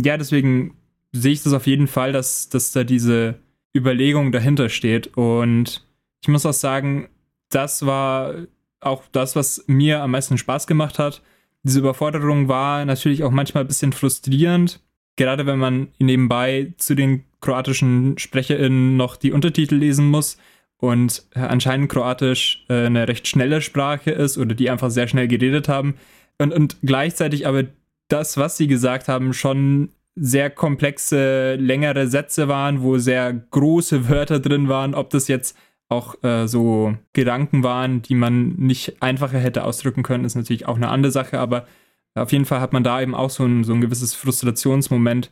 Ja, 0.00 0.16
deswegen 0.16 0.76
sehe 1.12 1.32
ich 1.32 1.42
das 1.42 1.52
auf 1.52 1.66
jeden 1.66 1.86
Fall, 1.86 2.12
dass, 2.12 2.48
dass 2.48 2.72
da 2.72 2.84
diese 2.84 3.38
Überlegung 3.76 4.32
dahinter 4.32 4.68
steht. 4.68 5.16
Und 5.16 5.86
ich 6.22 6.28
muss 6.28 6.46
auch 6.46 6.52
sagen, 6.52 7.08
das 7.50 7.86
war 7.86 8.34
auch 8.80 9.04
das, 9.12 9.36
was 9.36 9.64
mir 9.66 10.02
am 10.02 10.12
meisten 10.12 10.38
Spaß 10.38 10.66
gemacht 10.66 10.98
hat. 10.98 11.22
Diese 11.62 11.78
Überforderung 11.78 12.48
war 12.48 12.84
natürlich 12.84 13.22
auch 13.22 13.30
manchmal 13.30 13.64
ein 13.64 13.68
bisschen 13.68 13.92
frustrierend, 13.92 14.80
gerade 15.16 15.46
wenn 15.46 15.58
man 15.58 15.88
nebenbei 15.98 16.74
zu 16.78 16.94
den 16.94 17.24
kroatischen 17.40 18.18
SprecherInnen 18.18 18.96
noch 18.96 19.16
die 19.16 19.32
Untertitel 19.32 19.76
lesen 19.76 20.06
muss 20.06 20.38
und 20.82 21.22
äh, 21.36 21.38
anscheinend 21.38 21.92
Kroatisch 21.92 22.64
äh, 22.68 22.86
eine 22.86 23.06
recht 23.06 23.28
schnelle 23.28 23.60
Sprache 23.60 24.10
ist 24.10 24.36
oder 24.36 24.52
die 24.56 24.68
einfach 24.68 24.90
sehr 24.90 25.06
schnell 25.06 25.28
geredet 25.28 25.68
haben. 25.68 25.94
Und, 26.38 26.52
und 26.52 26.78
gleichzeitig 26.82 27.46
aber 27.46 27.66
das, 28.08 28.36
was 28.36 28.56
sie 28.56 28.66
gesagt 28.66 29.06
haben, 29.06 29.32
schon 29.32 29.90
sehr 30.16 30.50
komplexe, 30.50 31.54
längere 31.54 32.08
Sätze 32.08 32.48
waren, 32.48 32.82
wo 32.82 32.98
sehr 32.98 33.32
große 33.32 34.08
Wörter 34.08 34.40
drin 34.40 34.68
waren, 34.68 34.96
ob 34.96 35.10
das 35.10 35.28
jetzt 35.28 35.56
auch 35.88 36.20
äh, 36.24 36.48
so 36.48 36.96
Gedanken 37.12 37.62
waren, 37.62 38.02
die 38.02 38.16
man 38.16 38.56
nicht 38.56 39.00
einfacher 39.00 39.38
hätte 39.38 39.62
ausdrücken 39.62 40.02
können, 40.02 40.24
ist 40.24 40.34
natürlich 40.34 40.66
auch 40.66 40.76
eine 40.76 40.88
andere 40.88 41.12
Sache, 41.12 41.38
aber 41.38 41.64
auf 42.16 42.32
jeden 42.32 42.44
Fall 42.44 42.60
hat 42.60 42.72
man 42.72 42.82
da 42.82 43.00
eben 43.00 43.14
auch 43.14 43.30
so 43.30 43.44
ein, 43.44 43.62
so 43.62 43.72
ein 43.72 43.80
gewisses 43.80 44.14
Frustrationsmoment, 44.14 45.30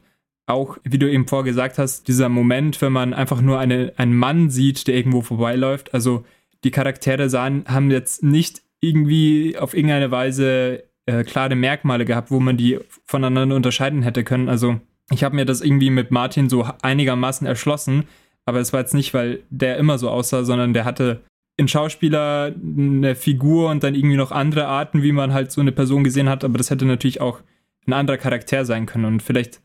auch, 0.51 0.79
wie 0.85 0.99
du 0.99 1.11
eben 1.11 1.27
vorgesagt 1.27 1.79
hast, 1.79 2.09
dieser 2.09 2.29
Moment, 2.29 2.81
wenn 2.83 2.93
man 2.93 3.15
einfach 3.15 3.41
nur 3.41 3.59
eine, 3.59 3.93
einen 3.97 4.15
Mann 4.15 4.51
sieht, 4.51 4.87
der 4.87 4.97
irgendwo 4.97 5.23
vorbeiläuft. 5.23 5.95
Also 5.95 6.25
die 6.65 6.71
Charaktere 6.71 7.31
sahen, 7.31 7.65
haben 7.67 7.91
jetzt 7.91 8.23
nicht 8.23 8.63
irgendwie 8.81 9.57
auf 9.59 9.75
irgendeine 9.75 10.11
Weise 10.11 10.85
äh, 11.07 11.25
klare 11.25 11.55
Merkmale 11.55 12.05
gehabt, 12.05 12.31
wo 12.31 12.41
man 12.41 12.57
die 12.57 12.79
voneinander 13.05 13.57
unterscheiden 13.57 14.03
hätte 14.03 14.25
können. 14.25 14.49
Also 14.49 14.81
ich 15.11 15.25
habe 15.25 15.37
mir 15.37 15.45
das 15.45 15.61
irgendwie 15.61 15.91
mit 15.91 16.11
Martin 16.11 16.49
so 16.49 16.67
einigermaßen 16.83 17.47
erschlossen, 17.47 18.05
aber 18.45 18.61
es 18.61 18.73
war 18.73 18.81
jetzt 18.81 18.95
nicht, 18.95 19.15
weil 19.15 19.43
der 19.51 19.77
immer 19.77 19.99
so 19.99 20.11
aussah, 20.11 20.45
sondern 20.45 20.73
der 20.73 20.85
hatte 20.85 21.21
in 21.57 21.69
Schauspieler 21.69 22.55
eine 22.55 23.15
Figur 23.15 23.71
und 23.71 23.83
dann 23.83 23.95
irgendwie 23.95 24.17
noch 24.17 24.33
andere 24.33 24.67
Arten, 24.67 25.03
wie 25.03 25.13
man 25.13 25.33
halt 25.33 25.53
so 25.53 25.61
eine 25.61 25.73
Person 25.73 26.05
gesehen 26.05 26.29
hat, 26.29 26.43
aber 26.43 26.57
das 26.57 26.71
hätte 26.71 26.87
natürlich 26.87 27.21
auch 27.21 27.41
ein 27.87 27.93
anderer 27.93 28.17
Charakter 28.17 28.65
sein 28.65 28.87
können 28.87 29.05
und 29.05 29.23
vielleicht 29.23 29.61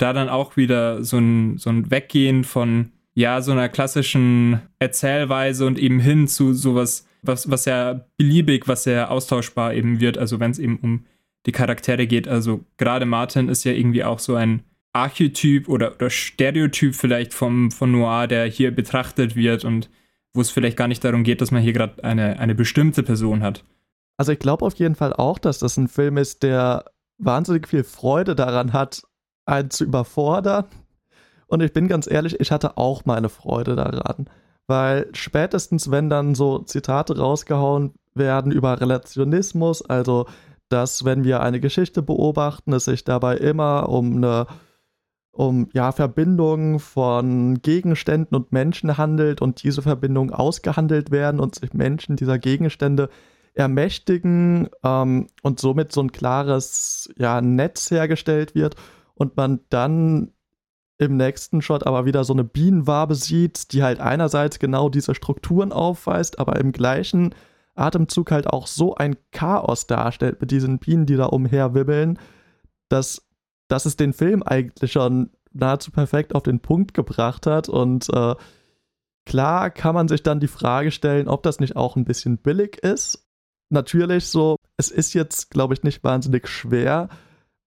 da 0.00 0.12
dann 0.12 0.28
auch 0.28 0.56
wieder 0.56 1.04
so 1.04 1.18
ein, 1.18 1.58
so 1.58 1.70
ein 1.70 1.90
Weggehen 1.90 2.44
von, 2.44 2.92
ja, 3.14 3.42
so 3.42 3.52
einer 3.52 3.68
klassischen 3.68 4.60
Erzählweise 4.78 5.66
und 5.66 5.78
eben 5.78 6.00
hin 6.00 6.28
zu 6.28 6.54
sowas, 6.54 7.06
was, 7.22 7.50
was 7.50 7.64
ja 7.66 8.06
beliebig, 8.16 8.66
was 8.66 8.84
sehr 8.84 9.10
austauschbar 9.10 9.74
eben 9.74 10.00
wird, 10.00 10.16
also 10.16 10.40
wenn 10.40 10.50
es 10.50 10.58
eben 10.58 10.78
um 10.78 11.04
die 11.46 11.52
Charaktere 11.52 12.06
geht. 12.06 12.28
Also 12.28 12.64
gerade 12.76 13.06
Martin 13.06 13.48
ist 13.48 13.64
ja 13.64 13.72
irgendwie 13.72 14.04
auch 14.04 14.18
so 14.18 14.34
ein 14.34 14.62
Archetyp 14.92 15.68
oder, 15.68 15.94
oder 15.94 16.10
Stereotyp 16.10 16.94
vielleicht 16.94 17.34
vom, 17.34 17.70
von 17.70 17.92
Noir, 17.92 18.26
der 18.26 18.46
hier 18.46 18.74
betrachtet 18.74 19.36
wird 19.36 19.64
und 19.64 19.88
wo 20.32 20.40
es 20.40 20.50
vielleicht 20.50 20.76
gar 20.76 20.88
nicht 20.88 21.04
darum 21.04 21.24
geht, 21.24 21.40
dass 21.40 21.50
man 21.50 21.62
hier 21.62 21.72
gerade 21.72 22.02
eine, 22.04 22.38
eine 22.38 22.54
bestimmte 22.54 23.02
Person 23.02 23.42
hat. 23.42 23.64
Also 24.16 24.32
ich 24.32 24.38
glaube 24.38 24.64
auf 24.64 24.74
jeden 24.74 24.94
Fall 24.94 25.12
auch, 25.12 25.38
dass 25.38 25.58
das 25.58 25.76
ein 25.76 25.88
Film 25.88 26.16
ist, 26.16 26.42
der 26.42 26.84
wahnsinnig 27.18 27.68
viel 27.68 27.84
Freude 27.84 28.34
daran 28.34 28.72
hat, 28.72 29.02
einen 29.50 29.70
zu 29.70 29.84
überfordern. 29.84 30.66
Und 31.46 31.62
ich 31.62 31.72
bin 31.72 31.88
ganz 31.88 32.08
ehrlich, 32.10 32.38
ich 32.38 32.52
hatte 32.52 32.76
auch 32.76 33.04
meine 33.04 33.28
Freude 33.28 33.76
daran. 33.76 34.26
Weil 34.66 35.08
spätestens, 35.12 35.90
wenn 35.90 36.08
dann 36.08 36.34
so 36.34 36.60
Zitate 36.60 37.18
rausgehauen 37.18 37.92
werden 38.14 38.52
über 38.52 38.80
Relationismus, 38.80 39.82
also 39.82 40.26
dass 40.68 41.04
wenn 41.04 41.24
wir 41.24 41.40
eine 41.40 41.58
Geschichte 41.58 42.02
beobachten, 42.02 42.72
es 42.72 42.84
sich 42.84 43.04
dabei 43.04 43.36
immer 43.36 43.88
um 43.88 44.16
eine 44.16 44.46
um 45.32 45.68
ja 45.72 45.92
Verbindungen 45.92 46.80
von 46.80 47.62
Gegenständen 47.62 48.36
und 48.36 48.52
Menschen 48.52 48.98
handelt 48.98 49.40
und 49.40 49.62
diese 49.62 49.80
Verbindungen 49.82 50.32
ausgehandelt 50.32 51.10
werden 51.10 51.40
und 51.40 51.54
sich 51.54 51.72
Menschen 51.72 52.16
dieser 52.16 52.38
Gegenstände 52.38 53.08
ermächtigen 53.54 54.68
ähm, 54.84 55.28
und 55.42 55.60
somit 55.60 55.92
so 55.92 56.02
ein 56.02 56.12
klares 56.12 57.10
ja, 57.16 57.40
Netz 57.40 57.90
hergestellt 57.90 58.54
wird 58.54 58.76
und 59.20 59.36
man 59.36 59.60
dann 59.68 60.32
im 60.96 61.18
nächsten 61.18 61.60
Shot 61.60 61.86
aber 61.86 62.06
wieder 62.06 62.24
so 62.24 62.32
eine 62.32 62.42
Bienenwabe 62.42 63.14
sieht, 63.14 63.72
die 63.72 63.82
halt 63.82 64.00
einerseits 64.00 64.58
genau 64.58 64.88
diese 64.88 65.14
Strukturen 65.14 65.72
aufweist, 65.72 66.38
aber 66.38 66.58
im 66.58 66.72
gleichen 66.72 67.34
Atemzug 67.74 68.30
halt 68.30 68.46
auch 68.46 68.66
so 68.66 68.94
ein 68.94 69.16
Chaos 69.30 69.86
darstellt 69.86 70.40
mit 70.40 70.50
diesen 70.50 70.78
Bienen, 70.78 71.04
die 71.04 71.16
da 71.16 71.26
umherwibbeln, 71.26 72.18
dass, 72.88 73.28
dass 73.68 73.84
es 73.84 73.96
den 73.96 74.14
Film 74.14 74.42
eigentlich 74.42 74.92
schon 74.92 75.28
nahezu 75.52 75.90
perfekt 75.90 76.34
auf 76.34 76.42
den 76.42 76.60
Punkt 76.60 76.94
gebracht 76.94 77.46
hat 77.46 77.68
und 77.68 78.08
äh, 78.14 78.34
klar 79.26 79.68
kann 79.68 79.94
man 79.94 80.08
sich 80.08 80.22
dann 80.22 80.40
die 80.40 80.48
Frage 80.48 80.90
stellen, 80.92 81.28
ob 81.28 81.42
das 81.42 81.60
nicht 81.60 81.76
auch 81.76 81.96
ein 81.96 82.06
bisschen 82.06 82.38
billig 82.38 82.78
ist. 82.78 83.26
Natürlich 83.68 84.28
so, 84.28 84.56
es 84.78 84.90
ist 84.90 85.12
jetzt, 85.12 85.50
glaube 85.50 85.74
ich, 85.74 85.82
nicht 85.82 86.02
wahnsinnig 86.04 86.48
schwer, 86.48 87.10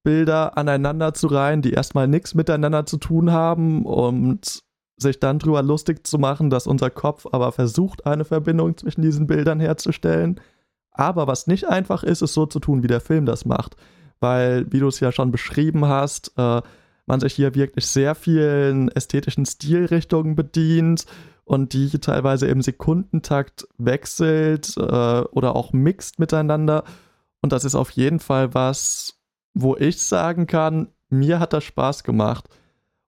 Bilder 0.04 0.58
aneinander 0.58 1.14
zu 1.14 1.28
reihen, 1.28 1.62
die 1.62 1.72
erstmal 1.72 2.08
nichts 2.08 2.36
miteinander 2.36 2.86
zu 2.86 2.98
tun 2.98 3.32
haben 3.32 3.86
und 3.86 4.64
sich 4.98 5.20
dann 5.20 5.40
drüber 5.40 5.64
lustig 5.64 6.06
zu 6.06 6.20
machen, 6.20 6.50
dass 6.50 6.68
unser 6.68 6.90
Kopf 6.90 7.26
aber 7.32 7.52
versucht, 7.52 8.06
eine 8.06 8.26
Verbindung 8.26 8.78
zwischen 8.78 9.02
diesen 9.02 9.28
Bildern 9.28 9.60
herzustellen. 9.60 10.40
Aber 10.92 11.28
was 11.28 11.48
nicht 11.48 11.68
einfach 11.68 12.04
ist, 12.04 12.22
ist 12.22 12.34
so 12.34 12.46
zu 12.46 12.60
tun, 12.60 12.84
wie 12.84 12.88
der 12.88 13.02
Film 13.02 13.26
das 13.26 13.46
macht. 13.46 13.76
Weil, 14.20 14.72
wie 14.72 14.80
du 14.80 14.88
es 14.88 15.00
ja 15.00 15.12
schon 15.12 15.32
beschrieben 15.32 15.86
hast, 15.86 16.34
äh, 16.38 16.62
man 17.06 17.20
sich 17.20 17.34
hier 17.34 17.56
wirklich 17.56 17.86
sehr 17.88 18.16
vielen 18.16 18.90
ästhetischen 18.90 19.46
Stilrichtungen 19.46 20.36
bedient 20.36 21.06
und 21.46 21.74
die 21.74 21.90
teilweise 22.00 22.48
im 22.48 22.62
Sekundentakt 22.62 23.68
wechselt 23.78 24.78
äh, 24.78 24.82
oder 24.82 25.56
auch 25.56 25.74
mixt 25.74 26.20
miteinander. 26.20 26.84
Und 27.42 27.52
das 27.52 27.66
ist 27.66 27.76
auf 27.76 27.92
jeden 27.92 28.20
Fall 28.20 28.54
was, 28.54 29.20
wo 29.54 29.76
ich 29.76 30.02
sagen 30.02 30.48
kann, 30.48 30.90
mir 31.10 31.40
hat 31.40 31.54
das 31.54 31.64
Spaß 31.64 32.04
gemacht, 32.04 32.50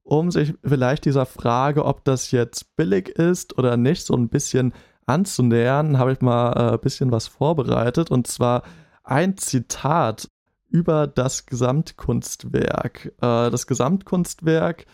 um 0.04 0.30
sich 0.30 0.54
vielleicht 0.64 1.06
dieser 1.06 1.26
Frage, 1.26 1.86
ob 1.86 2.04
das 2.06 2.32
jetzt 2.32 2.76
billig 2.76 3.10
ist 3.10 3.58
oder 3.58 3.78
nicht, 3.78 4.06
so 4.06 4.16
ein 4.16 4.30
bisschen 4.30 4.74
anzunähern, 5.08 5.98
habe 5.98 6.14
ich 6.14 6.22
mal 6.22 6.54
äh, 6.54 6.74
ein 6.74 6.80
bisschen 6.80 7.12
was 7.12 7.28
vorbereitet 7.28 8.12
und 8.12 8.28
zwar 8.28 8.64
ein 9.04 9.38
Zitat 9.38 10.30
über 10.70 11.08
das 11.08 11.46
Gesamtkunstwerk. 11.46 13.14
Äh, 13.22 13.50
das 13.50 13.68
Gesamtkunstwerk, 13.68 14.86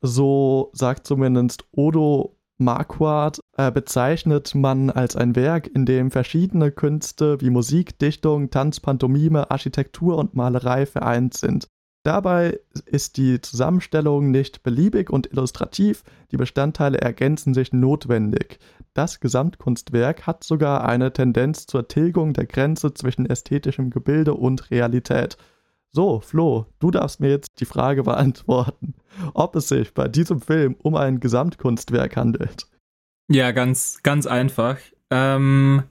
so 0.00 0.70
sagt 0.72 1.06
zumindest 1.06 1.64
Odo 1.72 2.36
Marquardt 2.58 3.40
äh, 3.56 3.70
bezeichnet 3.70 4.54
man 4.54 4.90
als 4.90 5.14
ein 5.14 5.36
Werk, 5.36 5.66
in 5.66 5.84
dem 5.84 6.10
verschiedene 6.10 6.70
Künste 6.72 7.40
wie 7.40 7.50
Musik, 7.50 7.98
Dichtung, 7.98 8.50
Tanz, 8.50 8.80
Pantomime, 8.80 9.50
Architektur 9.50 10.16
und 10.16 10.34
Malerei 10.34 10.86
vereint 10.86 11.34
sind. 11.34 11.68
Dabei 12.02 12.60
ist 12.84 13.16
die 13.16 13.40
Zusammenstellung 13.40 14.30
nicht 14.30 14.62
beliebig 14.62 15.10
und 15.10 15.32
illustrativ, 15.32 16.04
die 16.30 16.36
Bestandteile 16.36 16.98
ergänzen 16.98 17.52
sich 17.52 17.72
notwendig. 17.72 18.60
Das 18.94 19.18
Gesamtkunstwerk 19.18 20.26
hat 20.26 20.44
sogar 20.44 20.88
eine 20.88 21.12
Tendenz 21.12 21.66
zur 21.66 21.88
Tilgung 21.88 22.32
der 22.32 22.46
Grenze 22.46 22.94
zwischen 22.94 23.26
ästhetischem 23.26 23.90
Gebilde 23.90 24.34
und 24.34 24.70
Realität. 24.70 25.36
So, 25.92 26.20
Flo, 26.20 26.66
du 26.78 26.90
darfst 26.90 27.20
mir 27.20 27.30
jetzt 27.30 27.60
die 27.60 27.64
Frage 27.64 28.02
beantworten, 28.02 28.94
ob 29.34 29.56
es 29.56 29.68
sich 29.68 29.94
bei 29.94 30.08
diesem 30.08 30.40
Film 30.40 30.76
um 30.82 30.94
ein 30.94 31.20
Gesamtkunstwerk 31.20 32.16
handelt. 32.16 32.66
Ja, 33.28 33.50
ganz, 33.52 34.02
ganz 34.02 34.26
einfach. 34.26 34.78
Ähm, 35.10 35.84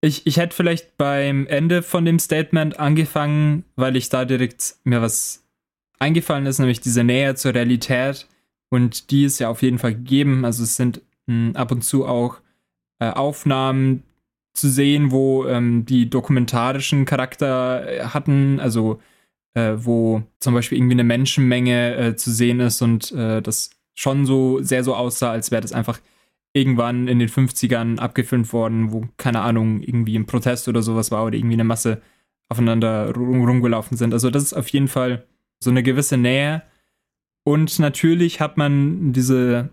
ich, 0.00 0.26
ich 0.26 0.36
hätte 0.36 0.56
vielleicht 0.56 0.96
beim 0.96 1.46
Ende 1.46 1.82
von 1.82 2.04
dem 2.04 2.18
Statement 2.18 2.80
angefangen, 2.80 3.64
weil 3.76 3.96
ich 3.96 4.08
da 4.08 4.24
direkt 4.24 4.76
mir 4.84 5.00
was 5.00 5.44
eingefallen 5.98 6.46
ist, 6.46 6.58
nämlich 6.58 6.80
diese 6.80 7.04
Nähe 7.04 7.34
zur 7.36 7.54
Realität. 7.54 8.26
Und 8.68 9.10
die 9.10 9.24
ist 9.24 9.38
ja 9.38 9.48
auf 9.48 9.62
jeden 9.62 9.78
Fall 9.78 9.94
gegeben. 9.94 10.44
Also 10.44 10.64
es 10.64 10.76
sind 10.76 11.02
mh, 11.26 11.48
hm, 11.50 11.56
ab 11.56 11.70
und 11.70 11.82
zu 11.82 12.06
auch 12.06 12.40
äh, 12.98 13.10
Aufnahmen 13.10 14.02
zu 14.54 14.68
sehen, 14.68 15.12
wo 15.12 15.46
ähm, 15.46 15.86
die 15.86 16.10
dokumentarischen 16.10 17.04
Charakter 17.04 17.86
äh, 17.88 18.04
hatten, 18.06 18.60
also 18.60 19.00
äh, 19.54 19.74
wo 19.76 20.22
zum 20.40 20.54
Beispiel 20.54 20.78
irgendwie 20.78 20.94
eine 20.94 21.04
Menschenmenge 21.04 21.96
äh, 21.96 22.16
zu 22.16 22.30
sehen 22.30 22.60
ist 22.60 22.82
und 22.82 23.12
äh, 23.12 23.42
das 23.42 23.70
schon 23.94 24.24
so 24.26 24.62
sehr 24.62 24.84
so 24.84 24.94
aussah, 24.94 25.32
als 25.32 25.50
wäre 25.50 25.62
das 25.62 25.72
einfach 25.72 26.00
irgendwann 26.54 27.08
in 27.08 27.18
den 27.18 27.28
50ern 27.28 27.98
abgefilmt 27.98 28.52
worden, 28.52 28.92
wo, 28.92 29.08
keine 29.16 29.40
Ahnung, 29.40 29.82
irgendwie 29.82 30.16
ein 30.18 30.26
Protest 30.26 30.68
oder 30.68 30.82
sowas 30.82 31.10
war 31.10 31.24
oder 31.24 31.36
irgendwie 31.36 31.54
eine 31.54 31.64
Masse 31.64 32.02
aufeinander 32.48 33.14
rumgelaufen 33.14 33.96
sind. 33.96 34.12
Also 34.12 34.30
das 34.30 34.42
ist 34.42 34.52
auf 34.52 34.68
jeden 34.68 34.88
Fall 34.88 35.24
so 35.60 35.70
eine 35.70 35.82
gewisse 35.82 36.18
Nähe. 36.18 36.62
Und 37.44 37.78
natürlich 37.78 38.40
hat 38.40 38.56
man 38.56 39.12
diese 39.12 39.70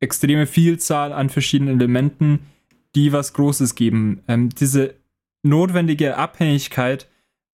extreme 0.00 0.46
Vielzahl 0.46 1.12
an 1.12 1.30
verschiedenen 1.30 1.80
Elementen, 1.80 2.40
die 2.94 3.12
was 3.12 3.32
Großes 3.32 3.74
geben. 3.74 4.22
Ähm, 4.28 4.50
diese 4.50 4.94
notwendige 5.42 6.16
Abhängigkeit 6.16 7.08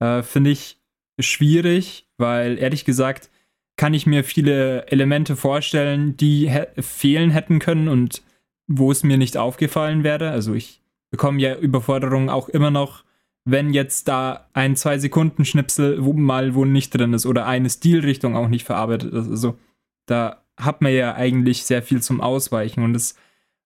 äh, 0.01 0.23
finde 0.23 0.51
ich 0.51 0.78
schwierig, 1.19 2.07
weil 2.17 2.59
ehrlich 2.59 2.85
gesagt 2.85 3.31
kann 3.77 3.95
ich 3.95 4.07
mir 4.07 4.25
viele 4.25 4.87
Elemente 4.89 5.37
vorstellen, 5.37 6.17
die 6.17 6.51
fehlen 6.79 7.31
hätten 7.31 7.61
können 7.61 7.89
und 7.89 8.23
wo 8.67 8.91
es 8.91 9.05
mir 9.05 9.19
nicht 9.19 9.37
aufgefallen 9.37 10.03
wäre. 10.03 10.31
Also 10.31 10.55
ich 10.55 10.83
bekomme 11.11 11.41
ja 11.41 11.57
Überforderungen 11.57 12.29
auch 12.29 12.49
immer 12.49 12.73
noch 12.73 13.05
wenn 13.51 13.73
jetzt 13.73 14.09
da 14.09 14.47
ein 14.53 14.77
zwei 14.77 14.99
Sekunden 14.99 15.47
Schnipsel 15.47 16.05
wo 16.05 16.13
mal 16.13 16.55
wo 16.55 16.67
nicht 16.67 16.91
drin 16.91 17.15
ist 17.15 17.25
oder 17.25 17.47
eine 17.47 17.71
Stilrichtung 17.71 18.37
auch 18.37 18.49
nicht 18.49 18.65
verarbeitet 18.65 19.15
ist. 19.15 19.31
Also 19.31 19.59
da 20.05 20.45
hat 20.59 20.83
man 20.83 20.93
ja 20.93 21.15
eigentlich 21.15 21.65
sehr 21.65 21.83
viel 21.83 22.03
zum 22.03 22.21
Ausweichen 22.21 22.83
und 22.83 22.95
es 22.95 23.15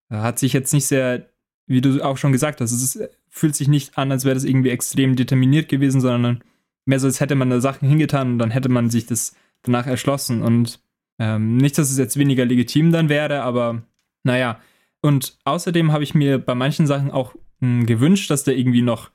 hat 0.09 0.39
sich 0.39 0.53
jetzt 0.53 0.73
nicht 0.73 0.87
sehr, 0.87 1.27
wie 1.67 1.81
du 1.81 2.01
auch 2.01 2.17
schon 2.17 2.31
gesagt 2.31 2.61
hast, 2.61 2.71
es 2.71 2.95
ist, 2.95 3.09
fühlt 3.29 3.57
sich 3.57 3.67
nicht 3.67 3.99
an, 3.99 4.13
als 4.13 4.25
wäre 4.25 4.35
das 4.35 4.45
irgendwie 4.45 4.71
extrem 4.71 5.17
determiniert 5.17 5.69
gewesen, 5.69 6.01
sondern 6.01 6.45
mehr 6.85 7.01
so, 7.01 7.07
als 7.07 7.21
hätte 7.21 7.35
man 7.35 7.51
da 7.51 7.61
Sachen 7.61 7.89
hingetan 7.89 8.33
und 8.33 8.39
dann 8.39 8.51
hätte 8.51 8.69
man 8.69 8.91
sich 8.91 9.07
das 9.07 9.35
danach 9.63 9.87
erschlossen 9.87 10.43
und 10.43 10.81
ähm, 11.19 11.57
nicht, 11.57 11.79
dass 11.79 11.91
es 11.91 11.99
jetzt 11.99 12.19
weniger 12.19 12.45
legitim 12.45 12.91
dann 12.93 13.09
wäre, 13.09 13.43
aber 13.43 13.83
naja. 14.25 14.61
Und 15.03 15.39
außerdem 15.45 15.93
habe 15.93 16.05
ich 16.05 16.15
mir 16.15 16.39
bei 16.39 16.55
manchen 16.55 16.87
Sachen 16.87 17.11
auch 17.11 17.35
mh, 17.61 17.81
hm, 17.81 17.87
gewünscht, 17.87 18.31
dass 18.31 18.45
da 18.45 18.53
irgendwie 18.53 18.83
noch 18.83 19.11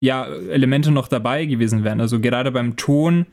ja, 0.00 0.24
Elemente 0.24 0.90
noch 0.90 1.08
dabei 1.08 1.44
gewesen 1.44 1.84
wären. 1.84 2.00
Also 2.00 2.20
gerade 2.20 2.50
beim 2.52 2.76
Ton 2.76 3.26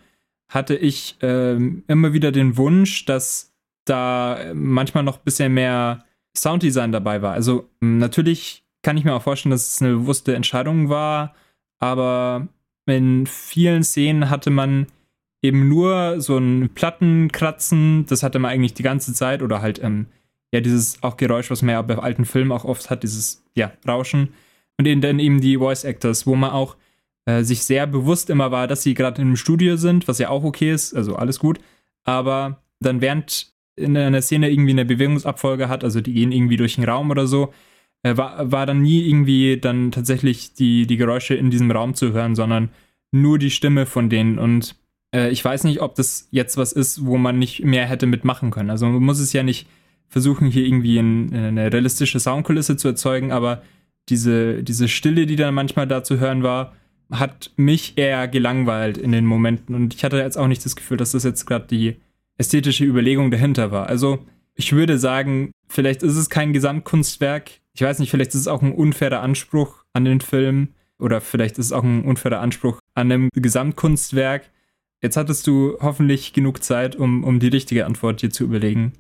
hatte 0.50 0.76
ich 0.76 1.16
äh, 1.22 1.56
immer 1.56 2.14
wieder 2.14 2.32
den 2.32 2.58
Wunsch, 2.58 3.06
dass 3.06 3.54
da 3.86 4.52
manchmal 4.54 5.04
noch 5.04 5.18
ein 5.18 5.24
bisschen 5.24 5.54
mehr 5.54 6.06
Sounddesign 6.36 6.92
dabei 6.92 7.22
war. 7.22 7.34
Also 7.34 7.70
natürlich 7.80 8.64
kann 8.84 8.98
ich 8.98 9.06
mir 9.06 9.14
auch 9.14 9.24
vorstellen, 9.24 9.52
dass 9.52 9.74
es 9.74 9.82
eine 9.82 9.94
bewusste 9.94 10.36
Entscheidung 10.36 10.90
war, 10.90 11.36
aber 11.80 12.48
in 12.88 13.28
vielen 13.28 13.84
Szenen 13.84 14.30
hatte 14.30 14.50
man 14.50 14.88
eben 15.42 15.68
nur 15.70 16.20
so 16.20 16.38
ein 16.38 16.70
Plattenkratzen, 16.74 18.06
das 18.08 18.24
hatte 18.24 18.40
man 18.40 18.52
eigentlich 18.52 18.74
die 18.74 18.84
ganze 18.84 19.14
Zeit. 19.14 19.42
Oder 19.42 19.62
halt 19.62 19.82
ähm, 19.84 20.08
ja 20.52 20.62
dieses 20.62 21.02
auch 21.04 21.18
Geräusch, 21.18 21.52
was 21.52 21.62
man 21.62 21.74
ja 21.74 21.82
bei 21.82 21.98
alten 21.98 22.26
Filmen 22.26 22.52
auch 22.52 22.66
oft 22.66 22.90
hat, 22.90 23.04
dieses 23.04 23.44
ja 23.56 23.72
Rauschen. 23.88 24.30
Und 24.78 24.88
dann 25.02 25.20
eben 25.20 25.42
die 25.42 25.58
Voice 25.58 25.84
Actors, 25.84 26.28
wo 26.28 26.36
man 26.36 26.52
auch 26.52 26.78
äh, 27.26 27.44
sich 27.44 27.64
sehr 27.64 27.88
bewusst 27.88 28.30
immer 28.30 28.52
war, 28.52 28.68
dass 28.68 28.84
sie 28.84 28.94
gerade 28.94 29.22
im 29.22 29.36
Studio 29.36 29.76
sind, 29.76 30.08
was 30.08 30.20
ja 30.20 30.30
auch 30.30 30.44
okay 30.44 30.72
ist, 30.72 30.96
also 30.96 31.16
alles 31.16 31.40
gut. 31.40 31.60
Aber 32.04 32.62
dann 32.80 33.02
während 33.02 33.52
in 33.76 33.98
einer 33.98 34.22
Szene 34.22 34.50
irgendwie 34.50 34.72
eine 34.72 34.86
Bewegungsabfolge 34.86 35.70
hat, 35.70 35.84
also 35.84 36.02
die 36.02 36.14
gehen 36.14 36.32
irgendwie 36.32 36.58
durch 36.58 36.76
den 36.76 36.86
Raum 36.86 37.12
oder 37.12 37.28
so, 37.28 37.54
äh, 38.04 38.18
war, 38.18 38.52
war 38.52 38.66
dann 38.66 38.82
nie 38.82 39.08
irgendwie 39.08 39.58
dann 39.58 39.92
tatsächlich 39.92 40.54
die, 40.54 40.88
die 40.88 40.98
Geräusche 40.98 41.36
in 41.36 41.50
diesem 41.50 41.72
Raum 41.72 41.94
zu 41.96 42.14
hören, 42.14 42.36
sondern 42.36 42.70
nur 43.12 43.40
die 43.40 43.52
Stimme 43.52 43.86
von 43.86 44.10
denen. 44.10 44.40
Und 44.40 44.76
äh, 45.14 45.30
ich 45.30 45.44
weiß 45.44 45.64
nicht, 45.64 45.82
ob 45.82 45.96
das 45.96 46.28
jetzt 46.32 46.58
was 46.58 46.74
ist, 46.74 47.06
wo 47.06 47.18
man 47.18 47.40
nicht 47.40 47.64
mehr 47.64 47.86
hätte 47.86 48.06
mitmachen 48.06 48.52
können. 48.52 48.70
Also 48.70 48.86
man 48.86 49.04
muss 49.04 49.20
es 49.20 49.34
ja 49.34 49.44
nicht 49.44 49.68
versuchen, 50.08 50.48
hier 50.48 50.66
irgendwie 50.66 50.98
in, 50.98 51.30
in 51.30 51.44
eine 51.44 51.72
realistische 51.72 52.20
Soundkulisse 52.20 52.78
zu 52.78 52.88
erzeugen, 52.88 53.32
aber 53.32 53.62
diese, 54.10 54.64
diese 54.64 54.88
Stille, 54.88 55.26
die 55.26 55.36
dann 55.36 55.54
manchmal 55.54 55.88
da 55.88 56.04
zu 56.04 56.20
hören 56.20 56.44
war, 56.44 56.74
hat 57.12 57.52
mich 57.56 57.98
eher 57.98 58.28
gelangweilt 58.28 58.98
in 58.98 59.12
den 59.12 59.26
Momenten. 59.26 59.76
Und 59.76 59.94
ich 59.94 60.04
hatte 60.04 60.18
jetzt 60.18 60.38
auch 60.38 60.48
nicht 60.48 60.66
das 60.66 60.76
Gefühl, 60.76 60.98
dass 60.98 61.12
das 61.12 61.24
jetzt 61.24 61.46
gerade 61.46 61.68
die 61.68 61.98
ästhetische 62.38 62.86
Überlegung 62.86 63.32
dahinter 63.32 63.72
war. 63.72 63.88
Also 63.88 64.20
ich 64.56 64.74
würde 64.74 64.98
sagen, 64.98 65.52
vielleicht 65.68 66.04
ist 66.04 66.16
es 66.16 66.30
kein 66.30 66.54
Gesamtkunstwerk. 66.54 67.52
Ich 67.78 67.84
weiß 67.84 68.00
nicht, 68.00 68.10
vielleicht 68.10 68.34
ist 68.34 68.42
es 68.42 68.48
auch 68.48 68.64
ein 68.64 68.74
unfairer 68.74 69.22
Anspruch 69.22 69.84
an 69.94 70.04
den 70.04 70.20
Film. 70.20 70.70
oder 70.98 71.22
vielleicht 71.22 71.60
ist 71.60 71.68
es 71.68 71.72
auch 71.72 71.84
ein 71.84 72.06
unfairer 72.06 72.40
Anspruch 72.40 72.80
an 72.96 73.12
einem 73.12 73.30
Gesamtkunstwerk. 73.36 74.50
Jetzt 75.00 75.16
hattest 75.16 75.46
du 75.46 75.78
hoffentlich 75.80 76.34
genug 76.34 76.64
Zeit, 76.64 76.96
um, 76.96 77.24
um 77.24 77.40
die 77.40 77.50
richtige 77.50 77.86
Antwort 77.86 78.24
dir 78.24 78.32
zu 78.32 78.46
überlegen. 78.46 78.94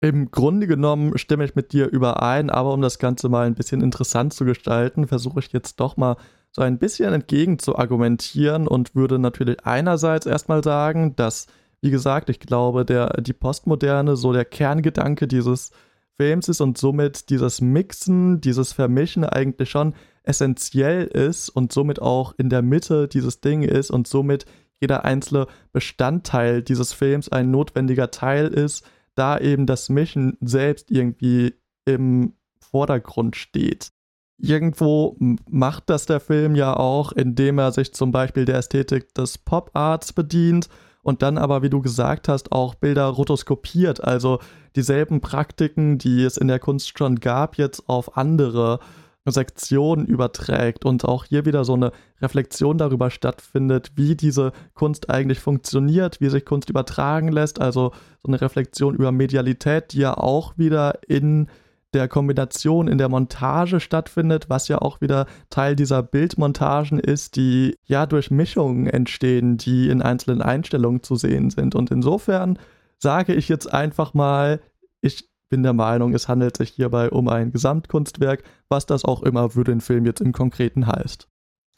Im 0.00 0.30
Grunde 0.30 0.68
genommen 0.68 1.18
stimme 1.18 1.44
ich 1.44 1.56
mit 1.56 1.72
dir 1.72 1.88
überein, 1.88 2.48
aber 2.48 2.72
um 2.72 2.80
das 2.80 3.00
Ganze 3.00 3.28
mal 3.28 3.44
ein 3.44 3.56
bisschen 3.56 3.80
interessant 3.80 4.34
zu 4.34 4.44
gestalten, 4.44 5.08
versuche 5.08 5.40
ich 5.40 5.52
jetzt 5.52 5.80
doch 5.80 5.96
mal 5.96 6.16
so 6.52 6.62
ein 6.62 6.78
bisschen 6.78 7.12
entgegen 7.12 7.58
zu 7.58 7.76
argumentieren 7.76 8.68
und 8.68 8.94
würde 8.94 9.18
natürlich 9.18 9.66
einerseits 9.66 10.26
erstmal 10.26 10.62
sagen, 10.62 11.16
dass, 11.16 11.48
wie 11.80 11.90
gesagt, 11.90 12.30
ich 12.30 12.38
glaube, 12.38 12.84
der, 12.84 13.20
die 13.20 13.32
Postmoderne 13.32 14.14
so 14.14 14.32
der 14.32 14.44
Kerngedanke 14.44 15.26
dieses 15.26 15.72
Films 16.18 16.48
ist 16.48 16.60
und 16.60 16.78
somit 16.78 17.30
dieses 17.30 17.60
Mixen, 17.60 18.40
dieses 18.40 18.72
Vermischen 18.72 19.24
eigentlich 19.24 19.70
schon 19.70 19.94
essentiell 20.22 21.04
ist 21.04 21.48
und 21.48 21.72
somit 21.72 22.00
auch 22.00 22.34
in 22.38 22.48
der 22.48 22.62
Mitte 22.62 23.08
dieses 23.08 23.40
Ding 23.40 23.62
ist 23.62 23.90
und 23.90 24.06
somit 24.06 24.46
jeder 24.80 25.04
einzelne 25.04 25.46
Bestandteil 25.72 26.62
dieses 26.62 26.92
Films 26.92 27.28
ein 27.30 27.50
notwendiger 27.50 28.10
Teil 28.10 28.48
ist, 28.48 28.84
da 29.14 29.38
eben 29.38 29.66
das 29.66 29.88
Mischen 29.88 30.36
selbst 30.40 30.90
irgendwie 30.90 31.54
im 31.84 32.34
Vordergrund 32.58 33.36
steht. 33.36 33.92
Irgendwo 34.38 35.16
macht 35.48 35.88
das 35.88 36.06
der 36.06 36.18
Film 36.18 36.56
ja 36.56 36.74
auch, 36.74 37.12
indem 37.12 37.58
er 37.58 37.70
sich 37.70 37.94
zum 37.94 38.10
Beispiel 38.10 38.44
der 38.44 38.56
Ästhetik 38.56 39.14
des 39.14 39.38
Pop-Arts 39.38 40.12
bedient 40.12 40.68
und 41.02 41.22
dann 41.22 41.36
aber, 41.36 41.62
wie 41.62 41.70
du 41.70 41.80
gesagt 41.80 42.28
hast, 42.28 42.52
auch 42.52 42.74
Bilder 42.74 43.06
rotoskopiert, 43.06 44.02
also 44.02 44.38
dieselben 44.76 45.20
Praktiken, 45.20 45.98
die 45.98 46.22
es 46.22 46.36
in 46.36 46.48
der 46.48 46.58
Kunst 46.58 46.96
schon 46.96 47.16
gab, 47.20 47.58
jetzt 47.58 47.88
auf 47.88 48.16
andere 48.16 48.78
Sektion 49.26 50.06
überträgt. 50.06 50.84
Und 50.84 51.04
auch 51.04 51.24
hier 51.24 51.44
wieder 51.44 51.64
so 51.64 51.74
eine 51.74 51.92
Reflexion 52.20 52.78
darüber 52.78 53.10
stattfindet, 53.10 53.92
wie 53.94 54.16
diese 54.16 54.52
Kunst 54.74 55.10
eigentlich 55.10 55.40
funktioniert, 55.40 56.20
wie 56.20 56.28
sich 56.28 56.44
Kunst 56.44 56.70
übertragen 56.70 57.28
lässt, 57.28 57.60
also 57.60 57.92
so 58.22 58.28
eine 58.28 58.40
Reflexion 58.40 58.94
über 58.94 59.12
Medialität, 59.12 59.92
die 59.92 60.00
ja 60.00 60.16
auch 60.16 60.56
wieder 60.58 60.98
in 61.06 61.48
der 61.92 62.08
Kombination 62.08 62.88
in 62.88 62.98
der 62.98 63.08
Montage 63.08 63.80
stattfindet, 63.80 64.48
was 64.48 64.68
ja 64.68 64.78
auch 64.78 65.00
wieder 65.00 65.26
Teil 65.50 65.76
dieser 65.76 66.02
Bildmontagen 66.02 66.98
ist, 66.98 67.36
die 67.36 67.76
ja 67.84 68.06
durch 68.06 68.30
Mischungen 68.30 68.86
entstehen, 68.86 69.56
die 69.56 69.88
in 69.88 70.02
einzelnen 70.02 70.42
Einstellungen 70.42 71.02
zu 71.02 71.16
sehen 71.16 71.50
sind. 71.50 71.74
Und 71.74 71.90
insofern 71.90 72.58
sage 72.98 73.34
ich 73.34 73.48
jetzt 73.48 73.72
einfach 73.72 74.14
mal, 74.14 74.60
ich 75.00 75.28
bin 75.48 75.62
der 75.62 75.74
Meinung, 75.74 76.14
es 76.14 76.28
handelt 76.28 76.56
sich 76.56 76.70
hierbei 76.70 77.10
um 77.10 77.28
ein 77.28 77.52
Gesamtkunstwerk, 77.52 78.42
was 78.70 78.86
das 78.86 79.04
auch 79.04 79.22
immer 79.22 79.50
für 79.50 79.64
den 79.64 79.82
Film 79.82 80.06
jetzt 80.06 80.22
im 80.22 80.32
Konkreten 80.32 80.86
heißt. 80.86 81.28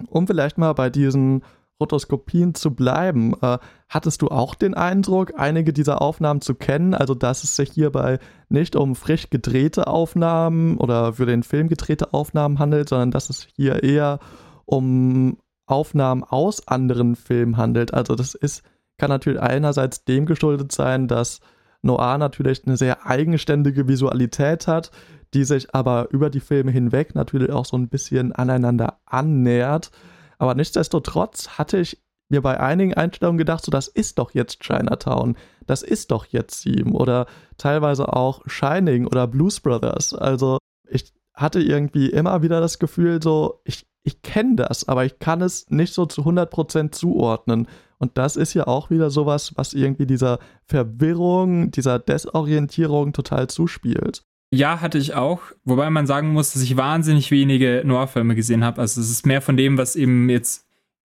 Um 0.08 0.26
vielleicht 0.26 0.58
mal 0.58 0.72
bei 0.74 0.90
diesen 0.90 1.42
Rotoskopien 1.80 2.54
zu 2.54 2.74
bleiben, 2.74 3.34
äh, 3.42 3.58
hattest 3.88 4.22
du 4.22 4.28
auch 4.28 4.54
den 4.54 4.74
Eindruck, 4.74 5.32
einige 5.36 5.72
dieser 5.72 6.00
Aufnahmen 6.00 6.40
zu 6.40 6.54
kennen, 6.54 6.94
also 6.94 7.14
dass 7.14 7.44
es 7.44 7.56
sich 7.56 7.72
hierbei 7.72 8.18
nicht 8.48 8.76
um 8.76 8.94
frisch 8.94 9.30
gedrehte 9.30 9.86
Aufnahmen 9.86 10.78
oder 10.78 11.14
für 11.14 11.26
den 11.26 11.42
Film 11.42 11.68
gedrehte 11.68 12.14
Aufnahmen 12.14 12.58
handelt, 12.58 12.88
sondern 12.88 13.10
dass 13.10 13.30
es 13.30 13.48
hier 13.56 13.82
eher 13.82 14.20
um 14.66 15.38
Aufnahmen 15.66 16.22
aus 16.22 16.66
anderen 16.68 17.16
Filmen 17.16 17.56
handelt. 17.56 17.92
Also 17.94 18.14
das 18.14 18.34
ist, 18.34 18.62
kann 18.98 19.10
natürlich 19.10 19.40
einerseits 19.40 20.04
dem 20.04 20.26
geschuldet 20.26 20.72
sein, 20.72 21.08
dass 21.08 21.40
Noir 21.82 22.18
natürlich 22.18 22.66
eine 22.66 22.76
sehr 22.76 23.06
eigenständige 23.06 23.88
Visualität 23.88 24.66
hat, 24.66 24.90
die 25.34 25.44
sich 25.44 25.74
aber 25.74 26.08
über 26.10 26.30
die 26.30 26.40
Filme 26.40 26.70
hinweg 26.70 27.14
natürlich 27.14 27.50
auch 27.50 27.66
so 27.66 27.76
ein 27.76 27.88
bisschen 27.88 28.32
aneinander 28.32 29.00
annähert. 29.04 29.90
Aber 30.38 30.54
nichtsdestotrotz 30.54 31.58
hatte 31.58 31.78
ich 31.78 32.02
mir 32.28 32.42
bei 32.42 32.58
einigen 32.58 32.94
Einstellungen 32.94 33.38
gedacht, 33.38 33.64
so 33.64 33.70
das 33.70 33.88
ist 33.88 34.18
doch 34.18 34.32
jetzt 34.32 34.60
Chinatown, 34.60 35.36
das 35.66 35.82
ist 35.82 36.10
doch 36.10 36.26
jetzt 36.26 36.60
Sieben 36.62 36.94
oder 36.94 37.26
teilweise 37.58 38.12
auch 38.12 38.42
Shining 38.46 39.06
oder 39.06 39.26
Blues 39.26 39.60
Brothers. 39.60 40.14
Also 40.14 40.58
ich 40.88 41.12
hatte 41.34 41.60
irgendwie 41.60 42.08
immer 42.08 42.42
wieder 42.42 42.60
das 42.60 42.78
Gefühl, 42.78 43.22
so 43.22 43.60
ich, 43.64 43.86
ich 44.02 44.22
kenne 44.22 44.56
das, 44.56 44.88
aber 44.88 45.04
ich 45.04 45.18
kann 45.18 45.42
es 45.42 45.68
nicht 45.70 45.92
so 45.94 46.06
zu 46.06 46.22
100% 46.22 46.92
zuordnen. 46.92 47.68
Und 47.98 48.18
das 48.18 48.36
ist 48.36 48.54
ja 48.54 48.66
auch 48.66 48.90
wieder 48.90 49.10
sowas, 49.10 49.52
was 49.56 49.72
irgendwie 49.72 50.06
dieser 50.06 50.38
Verwirrung, 50.66 51.70
dieser 51.70 51.98
Desorientierung 51.98 53.12
total 53.12 53.48
zuspielt. 53.48 54.24
Ja, 54.54 54.80
hatte 54.80 54.98
ich 54.98 55.14
auch. 55.14 55.40
Wobei 55.64 55.90
man 55.90 56.06
sagen 56.06 56.32
muss, 56.32 56.52
dass 56.52 56.62
ich 56.62 56.76
wahnsinnig 56.76 57.32
wenige 57.32 57.82
Noir-Filme 57.84 58.36
gesehen 58.36 58.62
habe. 58.62 58.80
Also 58.80 59.00
es 59.00 59.10
ist 59.10 59.26
mehr 59.26 59.42
von 59.42 59.56
dem, 59.56 59.78
was 59.78 59.96
eben 59.96 60.28
jetzt 60.30 60.64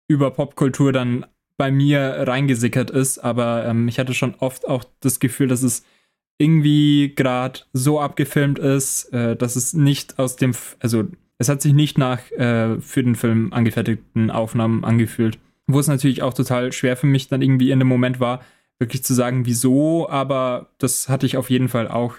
über 0.07 0.31
Popkultur 0.31 0.93
dann 0.93 1.27
bei 1.57 1.73
mir 1.73 2.23
reingesickert 2.29 2.91
ist. 2.91 3.19
Aber 3.19 3.65
ähm, 3.67 3.89
ich 3.89 3.99
hatte 3.99 4.15
schon 4.15 4.37
oft 4.37 4.69
auch 4.69 4.85
das 5.01 5.19
Gefühl, 5.19 5.49
dass 5.49 5.65
es 5.65 5.85
irgendwie 6.39 7.15
gerade 7.17 7.61
so 7.73 8.01
abgefilmt 8.01 8.61
ist, 8.61 9.13
äh, 9.13 9.35
dass 9.35 9.57
es 9.57 9.75
nicht 9.75 10.21
aus 10.21 10.37
dem, 10.37 10.53
also 10.79 11.09
es 11.39 11.49
hat 11.49 11.63
sich 11.63 11.73
nicht 11.73 11.99
nach 11.99 12.31
äh, 12.31 12.81
für 12.81 13.03
den 13.03 13.17
Film 13.17 13.53
angefertigten 13.53 14.31
Aufnahmen 14.31 14.85
angefühlt. 14.85 15.41
Wo 15.67 15.81
es 15.81 15.89
natürlich 15.89 16.23
auch 16.23 16.35
total 16.35 16.71
schwer 16.71 16.97
für 16.97 17.09
mich 17.09 17.27
dann 17.27 17.43
irgendwie 17.43 17.73
in 17.73 17.81
dem 17.81 17.89
Moment 17.89 18.21
war, 18.21 18.41
wirklich 18.79 19.03
zu 19.03 19.15
sagen, 19.15 19.47
wieso, 19.47 20.09
aber 20.09 20.69
das 20.79 21.09
hatte 21.09 21.27
ich 21.27 21.37
auf 21.37 21.51
jeden 21.51 21.69
Fall 21.69 21.89
auch. 21.89 22.15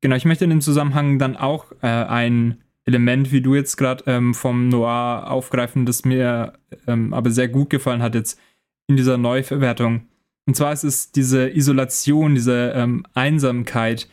Genau, 0.00 0.16
ich 0.16 0.24
möchte 0.24 0.44
in 0.44 0.50
dem 0.50 0.60
Zusammenhang 0.60 1.18
dann 1.18 1.36
auch 1.36 1.72
äh, 1.82 1.86
ein 1.86 2.62
Element, 2.84 3.32
wie 3.32 3.40
du 3.40 3.54
jetzt 3.54 3.76
gerade 3.76 4.04
ähm, 4.06 4.34
vom 4.34 4.68
Noir 4.68 5.30
aufgreifen, 5.30 5.86
das 5.86 6.04
mir 6.04 6.52
ähm, 6.86 7.12
aber 7.12 7.30
sehr 7.30 7.48
gut 7.48 7.70
gefallen 7.70 8.02
hat 8.02 8.14
jetzt 8.14 8.38
in 8.86 8.96
dieser 8.96 9.18
Neuverwertung. 9.18 10.06
Und 10.46 10.56
zwar 10.56 10.72
ist 10.72 10.84
es 10.84 11.10
diese 11.10 11.48
Isolation, 11.48 12.34
diese 12.34 12.72
ähm, 12.76 13.04
Einsamkeit, 13.14 14.08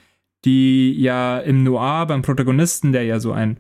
die 0.46 0.94
ja 1.00 1.40
im 1.40 1.64
Noir 1.64 2.08
beim 2.08 2.24
Protagonisten, 2.24 2.92
der 2.92 3.04
ja 3.04 3.20
so 3.20 3.32
ein 3.32 3.60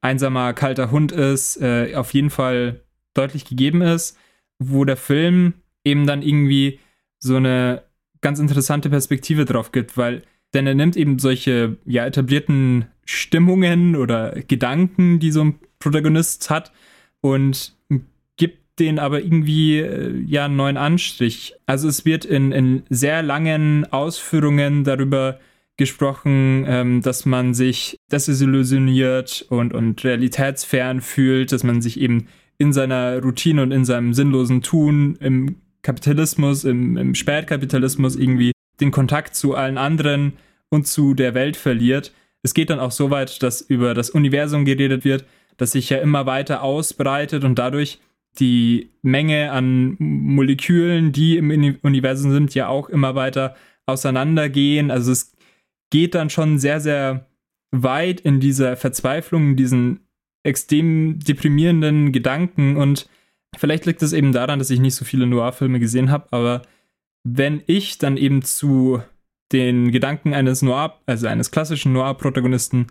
einsamer, 0.00 0.52
kalter 0.52 0.90
Hund 0.90 1.12
ist, 1.12 1.60
äh, 1.60 1.94
auf 1.94 2.12
jeden 2.12 2.30
Fall 2.30 2.80
deutlich 3.14 3.44
gegeben 3.44 3.82
ist 3.82 4.18
wo 4.58 4.84
der 4.84 4.96
Film 4.96 5.54
eben 5.84 6.06
dann 6.06 6.22
irgendwie 6.22 6.80
so 7.18 7.36
eine 7.36 7.84
ganz 8.20 8.38
interessante 8.38 8.90
Perspektive 8.90 9.44
drauf 9.44 9.72
gibt, 9.72 9.96
weil 9.96 10.22
denn 10.54 10.66
er 10.66 10.74
nimmt 10.74 10.96
eben 10.96 11.18
solche 11.18 11.76
ja 11.84 12.06
etablierten 12.06 12.86
Stimmungen 13.04 13.96
oder 13.96 14.32
Gedanken, 14.46 15.18
die 15.18 15.30
so 15.30 15.42
ein 15.44 15.58
Protagonist 15.78 16.50
hat 16.50 16.72
und 17.20 17.76
gibt 18.36 18.80
denen 18.80 18.98
aber 18.98 19.22
irgendwie 19.22 19.78
äh, 19.78 20.22
ja 20.26 20.44
einen 20.44 20.56
neuen 20.56 20.76
Anstrich. 20.76 21.54
Also 21.66 21.88
es 21.88 22.04
wird 22.04 22.24
in, 22.24 22.52
in 22.52 22.82
sehr 22.88 23.22
langen 23.22 23.90
Ausführungen 23.92 24.84
darüber 24.84 25.38
gesprochen, 25.76 26.64
ähm, 26.66 27.02
dass 27.02 27.24
man 27.24 27.54
sich 27.54 27.96
desillusioniert 28.10 29.46
und, 29.48 29.72
und 29.72 30.04
realitätsfern 30.04 31.00
fühlt, 31.00 31.52
dass 31.52 31.62
man 31.62 31.80
sich 31.80 32.00
eben 32.00 32.26
in 32.58 32.72
seiner 32.72 33.22
Routine 33.22 33.62
und 33.62 33.70
in 33.70 33.84
seinem 33.84 34.12
sinnlosen 34.12 34.62
Tun 34.62 35.16
im 35.20 35.56
Kapitalismus, 35.82 36.64
im, 36.64 36.96
im 36.96 37.14
Spätkapitalismus 37.14 38.16
irgendwie 38.16 38.52
den 38.80 38.90
Kontakt 38.90 39.34
zu 39.34 39.54
allen 39.54 39.78
anderen 39.78 40.34
und 40.68 40.86
zu 40.86 41.14
der 41.14 41.34
Welt 41.34 41.56
verliert. 41.56 42.12
Es 42.42 42.54
geht 42.54 42.70
dann 42.70 42.80
auch 42.80 42.92
so 42.92 43.10
weit, 43.10 43.42
dass 43.42 43.60
über 43.60 43.94
das 43.94 44.10
Universum 44.10 44.64
geredet 44.64 45.04
wird, 45.04 45.24
das 45.56 45.72
sich 45.72 45.90
ja 45.90 45.98
immer 45.98 46.26
weiter 46.26 46.62
ausbreitet 46.62 47.44
und 47.44 47.58
dadurch 47.58 47.98
die 48.38 48.90
Menge 49.02 49.50
an 49.50 49.96
Molekülen, 49.98 51.12
die 51.12 51.36
im 51.36 51.78
Universum 51.82 52.30
sind, 52.30 52.54
ja 52.54 52.68
auch 52.68 52.88
immer 52.88 53.14
weiter 53.14 53.56
auseinandergehen. 53.86 54.90
Also 54.90 55.10
es 55.12 55.32
geht 55.90 56.14
dann 56.14 56.30
schon 56.30 56.58
sehr, 56.58 56.80
sehr 56.80 57.26
weit 57.70 58.20
in 58.20 58.40
dieser 58.40 58.76
Verzweiflung, 58.76 59.50
in 59.50 59.56
diesen 59.56 60.00
extrem 60.44 61.18
deprimierenden 61.18 62.12
Gedanken 62.12 62.76
und 62.76 63.08
vielleicht 63.56 63.86
liegt 63.86 64.02
es 64.02 64.12
eben 64.12 64.32
daran, 64.32 64.58
dass 64.58 64.70
ich 64.70 64.80
nicht 64.80 64.94
so 64.94 65.04
viele 65.04 65.26
Noir-Filme 65.26 65.80
gesehen 65.80 66.10
habe, 66.10 66.28
aber 66.30 66.62
wenn 67.24 67.62
ich 67.66 67.98
dann 67.98 68.16
eben 68.16 68.42
zu 68.42 69.02
den 69.52 69.90
Gedanken 69.90 70.34
eines 70.34 70.62
Noir, 70.62 70.98
also 71.06 71.26
eines 71.26 71.50
klassischen 71.50 71.92
Noir-Protagonisten 71.92 72.88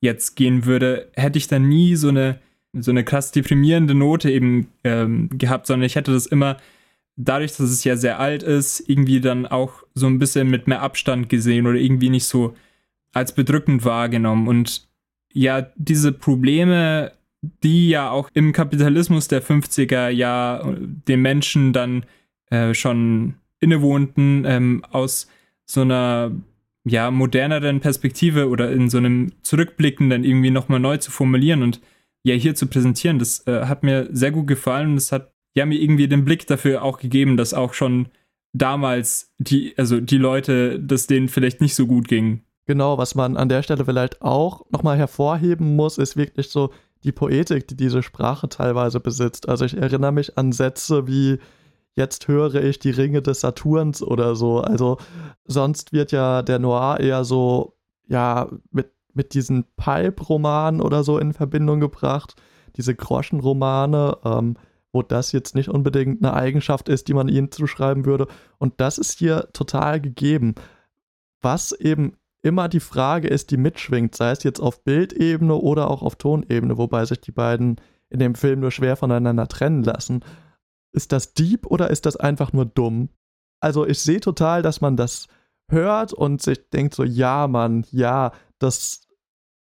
jetzt 0.00 0.34
gehen 0.34 0.64
würde, 0.64 1.10
hätte 1.14 1.38
ich 1.38 1.46
dann 1.46 1.68
nie 1.68 1.94
so 1.96 2.08
eine, 2.08 2.40
so 2.72 2.90
eine 2.90 3.04
krass 3.04 3.32
deprimierende 3.32 3.94
Note 3.94 4.30
eben 4.30 4.68
ähm, 4.84 5.28
gehabt, 5.32 5.66
sondern 5.66 5.86
ich 5.86 5.94
hätte 5.94 6.12
das 6.12 6.26
immer 6.26 6.56
dadurch, 7.16 7.52
dass 7.52 7.70
es 7.70 7.84
ja 7.84 7.96
sehr 7.96 8.18
alt 8.18 8.42
ist, 8.42 8.80
irgendwie 8.88 9.20
dann 9.20 9.46
auch 9.46 9.82
so 9.94 10.06
ein 10.06 10.18
bisschen 10.18 10.48
mit 10.48 10.66
mehr 10.66 10.82
Abstand 10.82 11.28
gesehen 11.28 11.66
oder 11.66 11.78
irgendwie 11.78 12.10
nicht 12.10 12.24
so 12.24 12.56
als 13.12 13.34
bedrückend 13.34 13.84
wahrgenommen. 13.84 14.48
Und 14.48 14.88
ja 15.32 15.66
diese 15.76 16.12
Probleme, 16.12 17.12
die 17.62 17.90
ja 17.90 18.10
auch 18.10 18.30
im 18.34 18.52
Kapitalismus 18.52 19.28
der 19.28 19.42
50er 19.42 20.08
ja 20.08 20.62
den 20.76 21.22
Menschen 21.22 21.72
dann 21.72 22.04
äh, 22.50 22.74
schon 22.74 23.34
innewohnten, 23.60 24.44
ähm, 24.46 24.82
aus 24.90 25.28
so 25.66 25.82
einer 25.82 26.32
ja 26.84 27.10
moderneren 27.10 27.80
Perspektive 27.80 28.48
oder 28.48 28.72
in 28.72 28.88
so 28.88 28.98
einem 28.98 29.32
zurückblickenden 29.42 30.24
irgendwie 30.24 30.50
nochmal 30.50 30.80
neu 30.80 30.96
zu 30.96 31.10
formulieren 31.10 31.62
und 31.62 31.80
ja 32.22 32.34
hier 32.34 32.54
zu 32.54 32.66
präsentieren. 32.66 33.18
Das 33.18 33.46
äh, 33.46 33.66
hat 33.66 33.82
mir 33.82 34.08
sehr 34.10 34.32
gut 34.32 34.46
gefallen 34.46 34.92
und 34.92 34.96
es 34.96 35.12
hat 35.12 35.32
ja 35.54 35.66
mir 35.66 35.80
irgendwie 35.80 36.08
den 36.08 36.24
Blick 36.24 36.46
dafür 36.46 36.82
auch 36.82 36.98
gegeben, 36.98 37.36
dass 37.36 37.54
auch 37.54 37.74
schon 37.74 38.08
damals 38.52 39.32
die, 39.38 39.74
also 39.76 40.00
die 40.00 40.18
Leute, 40.18 40.80
dass 40.80 41.06
denen 41.06 41.28
vielleicht 41.28 41.60
nicht 41.60 41.74
so 41.74 41.86
gut 41.86 42.08
ging. 42.08 42.42
Genau, 42.66 42.98
was 42.98 43.14
man 43.14 43.36
an 43.36 43.48
der 43.48 43.62
Stelle 43.62 43.84
vielleicht 43.84 44.22
auch 44.22 44.64
nochmal 44.70 44.96
hervorheben 44.96 45.76
muss, 45.76 45.98
ist 45.98 46.16
wirklich 46.16 46.48
so 46.48 46.70
die 47.02 47.12
Poetik, 47.12 47.66
die 47.68 47.76
diese 47.76 48.02
Sprache 48.02 48.48
teilweise 48.48 49.00
besitzt. 49.00 49.48
Also 49.48 49.64
ich 49.64 49.76
erinnere 49.76 50.12
mich 50.12 50.36
an 50.36 50.52
Sätze 50.52 51.06
wie 51.06 51.38
jetzt 51.94 52.28
höre 52.28 52.54
ich 52.56 52.78
die 52.78 52.90
Ringe 52.90 53.22
des 53.22 53.40
Saturns 53.40 54.02
oder 54.02 54.34
so. 54.34 54.60
Also 54.60 54.98
sonst 55.44 55.92
wird 55.92 56.12
ja 56.12 56.42
der 56.42 56.58
Noir 56.58 57.00
eher 57.00 57.24
so, 57.24 57.76
ja, 58.06 58.48
mit, 58.70 58.92
mit 59.12 59.34
diesen 59.34 59.64
Pulp-Romanen 59.76 60.80
oder 60.80 61.04
so 61.04 61.18
in 61.18 61.32
Verbindung 61.32 61.80
gebracht. 61.80 62.34
Diese 62.76 62.94
Groschenromane, 62.94 64.18
ähm, 64.24 64.56
wo 64.92 65.02
das 65.02 65.32
jetzt 65.32 65.54
nicht 65.54 65.68
unbedingt 65.68 66.24
eine 66.24 66.34
Eigenschaft 66.34 66.88
ist, 66.88 67.08
die 67.08 67.14
man 67.14 67.28
ihnen 67.28 67.50
zuschreiben 67.50 68.04
würde. 68.04 68.26
Und 68.58 68.74
das 68.80 68.98
ist 68.98 69.18
hier 69.18 69.48
total 69.52 70.00
gegeben. 70.00 70.54
Was 71.40 71.72
eben 71.72 72.14
immer 72.42 72.68
die 72.68 72.80
Frage 72.80 73.28
ist, 73.28 73.50
die 73.50 73.56
mitschwingt, 73.56 74.14
sei 74.14 74.30
es 74.30 74.42
jetzt 74.42 74.60
auf 74.60 74.82
Bildebene 74.82 75.54
oder 75.54 75.90
auch 75.90 76.02
auf 76.02 76.16
Tonebene, 76.16 76.78
wobei 76.78 77.04
sich 77.04 77.20
die 77.20 77.32
beiden 77.32 77.76
in 78.08 78.18
dem 78.18 78.34
Film 78.34 78.60
nur 78.60 78.70
schwer 78.70 78.96
voneinander 78.96 79.46
trennen 79.46 79.82
lassen. 79.82 80.24
Ist 80.92 81.12
das 81.12 81.34
deep 81.34 81.66
oder 81.66 81.90
ist 81.90 82.06
das 82.06 82.16
einfach 82.16 82.52
nur 82.52 82.66
dumm? 82.66 83.10
Also 83.60 83.86
ich 83.86 84.00
sehe 84.00 84.20
total, 84.20 84.62
dass 84.62 84.80
man 84.80 84.96
das 84.96 85.28
hört 85.70 86.12
und 86.12 86.42
sich 86.42 86.70
denkt 86.70 86.94
so, 86.94 87.04
ja, 87.04 87.46
Mann, 87.46 87.86
ja, 87.90 88.32
das 88.58 89.02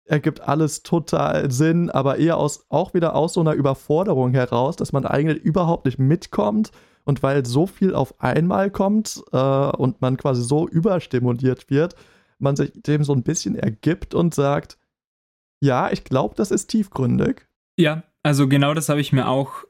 ergibt 0.05 0.41
alles 0.41 0.83
total 0.83 1.51
Sinn, 1.51 1.91
aber 1.91 2.19
eher 2.19 2.37
aus, 2.37 2.67
auch 2.69 2.93
wieder 2.95 3.15
aus 3.15 3.35
so 3.35 3.41
einer 3.41 3.53
Überforderung 3.53 4.33
heraus, 4.33 4.77
dass 4.77 4.93
man 4.93 5.07
eigentlich 5.07 5.43
überhaupt 5.43 5.85
nicht 5.85 5.99
mitkommt 5.99 6.73
und 7.05 7.23
weil 7.23 7.47
so 7.47 7.67
viel 7.67 7.95
auf 7.95 8.21
einmal 8.21 8.71
kommt 8.71 9.23
äh, 9.33 9.37
und 9.37 10.01
man 10.01 10.17
quasi 10.17 10.43
so 10.43 10.69
überstimuliert 10.69 11.71
wird, 11.71 11.95
man 12.39 12.57
sich 12.57 12.73
dem 12.75 13.05
so 13.05 13.13
ein 13.13 13.23
bisschen 13.23 13.55
ergibt 13.55 14.15
und 14.15 14.35
sagt, 14.35 14.79
ja, 15.61 15.91
ich 15.93 16.05
glaube, 16.05 16.35
das 16.35 16.51
ist 16.51 16.67
tiefgründig. 16.67 17.47
Ja, 17.77 18.03
also 18.23 18.49
genau 18.49 18.75
das 18.75 18.89
habe 18.89 19.01
ich 19.01 19.13
mir 19.13 19.29
auch 19.29 19.65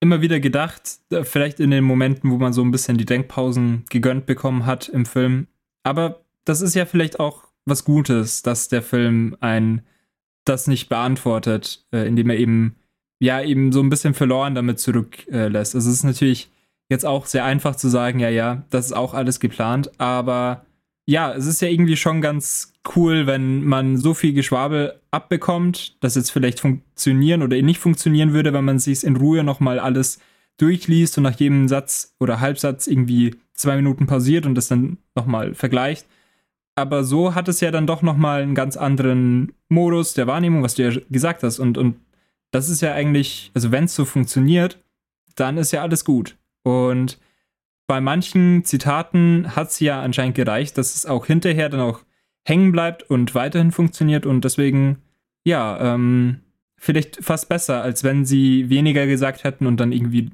immer 0.00 0.20
wieder 0.20 0.40
gedacht, 0.40 0.98
äh, 1.10 1.24
vielleicht 1.24 1.60
in 1.60 1.70
den 1.70 1.84
Momenten, 1.84 2.30
wo 2.30 2.36
man 2.36 2.52
so 2.52 2.62
ein 2.62 2.70
bisschen 2.70 2.98
die 2.98 3.06
Denkpausen 3.06 3.84
gegönnt 3.90 4.26
bekommen 4.26 4.66
hat 4.66 4.88
im 4.88 5.06
Film. 5.06 5.46
Aber 5.82 6.20
das 6.44 6.60
ist 6.60 6.74
ja 6.74 6.86
vielleicht 6.86 7.20
auch 7.20 7.44
was 7.64 7.84
Gutes, 7.84 8.42
dass 8.42 8.68
der 8.68 8.82
Film 8.82 9.36
ein 9.40 9.82
das 10.44 10.66
nicht 10.66 10.88
beantwortet, 10.88 11.86
äh, 11.92 12.06
indem 12.06 12.30
er 12.30 12.36
eben 12.36 12.76
ja 13.18 13.42
eben 13.42 13.72
so 13.72 13.80
ein 13.80 13.88
bisschen 13.88 14.14
verloren 14.14 14.54
damit 14.54 14.78
zurücklässt. 14.78 15.74
also 15.74 15.88
es 15.88 15.96
ist 15.96 16.04
natürlich 16.04 16.50
jetzt 16.90 17.06
auch 17.06 17.26
sehr 17.26 17.44
einfach 17.44 17.76
zu 17.76 17.88
sagen, 17.88 18.18
ja, 18.18 18.28
ja, 18.28 18.64
das 18.70 18.86
ist 18.86 18.92
auch 18.92 19.14
alles 19.14 19.40
geplant, 19.40 19.98
aber 19.98 20.66
ja, 21.06 21.32
es 21.34 21.46
ist 21.46 21.60
ja 21.60 21.68
irgendwie 21.68 21.96
schon 21.96 22.20
ganz 22.20 22.72
cool, 22.96 23.26
wenn 23.26 23.64
man 23.64 23.96
so 23.96 24.14
viel 24.14 24.32
Geschwabel 24.32 25.00
abbekommt, 25.10 25.96
das 26.00 26.14
jetzt 26.14 26.30
vielleicht 26.30 26.60
funktionieren 26.60 27.42
oder 27.42 27.60
nicht 27.60 27.78
funktionieren 27.78 28.32
würde, 28.32 28.52
wenn 28.52 28.64
man 28.64 28.78
sich 28.78 29.04
in 29.04 29.16
Ruhe 29.16 29.44
nochmal 29.44 29.78
alles 29.78 30.18
durchliest 30.56 31.18
und 31.18 31.24
nach 31.24 31.38
jedem 31.38 31.68
Satz 31.68 32.14
oder 32.20 32.40
Halbsatz 32.40 32.86
irgendwie 32.86 33.36
zwei 33.54 33.76
Minuten 33.76 34.06
pausiert 34.06 34.46
und 34.46 34.54
das 34.54 34.68
dann 34.68 34.98
nochmal 35.14 35.54
vergleicht. 35.54 36.06
Aber 36.76 37.04
so 37.04 37.34
hat 37.34 37.48
es 37.48 37.60
ja 37.60 37.70
dann 37.70 37.86
doch 37.86 38.02
nochmal 38.02 38.42
einen 38.42 38.54
ganz 38.54 38.76
anderen 38.76 39.52
Modus 39.68 40.14
der 40.14 40.26
Wahrnehmung, 40.26 40.62
was 40.62 40.74
du 40.74 40.82
ja 40.90 41.00
gesagt 41.10 41.42
hast. 41.42 41.58
Und, 41.58 41.78
und 41.78 41.96
das 42.50 42.68
ist 42.68 42.80
ja 42.80 42.92
eigentlich, 42.92 43.50
also 43.54 43.70
wenn 43.70 43.84
es 43.84 43.94
so 43.94 44.04
funktioniert, 44.04 44.78
dann 45.36 45.56
ist 45.56 45.72
ja 45.72 45.82
alles 45.82 46.04
gut. 46.04 46.36
Und 46.62 47.18
bei 47.86 48.00
manchen 48.00 48.64
Zitaten 48.64 49.54
hat 49.54 49.70
es 49.70 49.80
ja 49.80 50.00
anscheinend 50.00 50.34
gereicht, 50.34 50.78
dass 50.78 50.94
es 50.94 51.06
auch 51.06 51.26
hinterher 51.26 51.68
dann 51.68 51.80
auch 51.80 52.00
hängen 52.44 52.72
bleibt 52.72 53.02
und 53.02 53.34
weiterhin 53.34 53.72
funktioniert 53.72 54.26
und 54.26 54.44
deswegen, 54.44 54.98
ja, 55.44 55.94
ähm, 55.94 56.40
vielleicht 56.76 57.24
fast 57.24 57.48
besser, 57.48 57.82
als 57.82 58.04
wenn 58.04 58.24
sie 58.24 58.68
weniger 58.68 59.06
gesagt 59.06 59.44
hätten 59.44 59.66
und 59.66 59.78
dann 59.78 59.92
irgendwie 59.92 60.30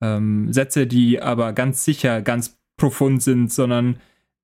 ähm, 0.00 0.52
Sätze, 0.52 0.86
die 0.86 1.20
aber 1.20 1.52
ganz 1.52 1.84
sicher 1.84 2.22
ganz 2.22 2.58
profund 2.76 3.22
sind, 3.22 3.52
sondern 3.52 3.96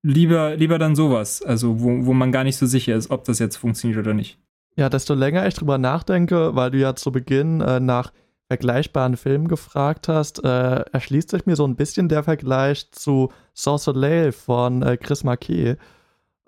lieber, 0.03 0.57
lieber 0.57 0.79
dann 0.79 0.95
sowas, 0.95 1.43
also 1.43 1.81
wo, 1.81 2.07
wo 2.07 2.13
man 2.13 2.33
gar 2.33 2.45
nicht 2.45 2.57
so 2.57 2.67
sicher 2.67 2.95
ist, 2.95 3.11
ob 3.11 3.25
das 3.25 3.39
jetzt 3.39 3.57
funktioniert 3.57 3.99
oder 3.99 4.15
nicht. 4.15 4.39
Ja, 4.77 4.89
desto 4.89 5.15
länger 5.15 5.47
ich 5.47 5.55
drüber 5.55 5.77
nachdenke, 5.77 6.55
weil 6.55 6.71
du 6.71 6.79
ja 6.79 6.95
zu 6.95 7.11
Beginn 7.11 7.61
äh, 7.61 7.81
nach 7.81 8.13
vergleichbaren 8.49 9.17
Filmen 9.17 9.47
gefragt 9.47 10.09
hast, 10.09 10.43
äh, 10.43 10.81
erschließt 10.93 11.31
sich 11.31 11.47
mir 11.47 11.55
so 11.55 11.67
ein 11.67 11.77
bisschen 11.77 12.09
der 12.09 12.25
Vergleich 12.25 12.91
zu 12.93 13.31
Sans 13.53 13.85
Soleil 13.85 14.33
von 14.33 14.83
äh, 14.83 14.97
Chris 14.97 15.23
Marquet. 15.23 15.77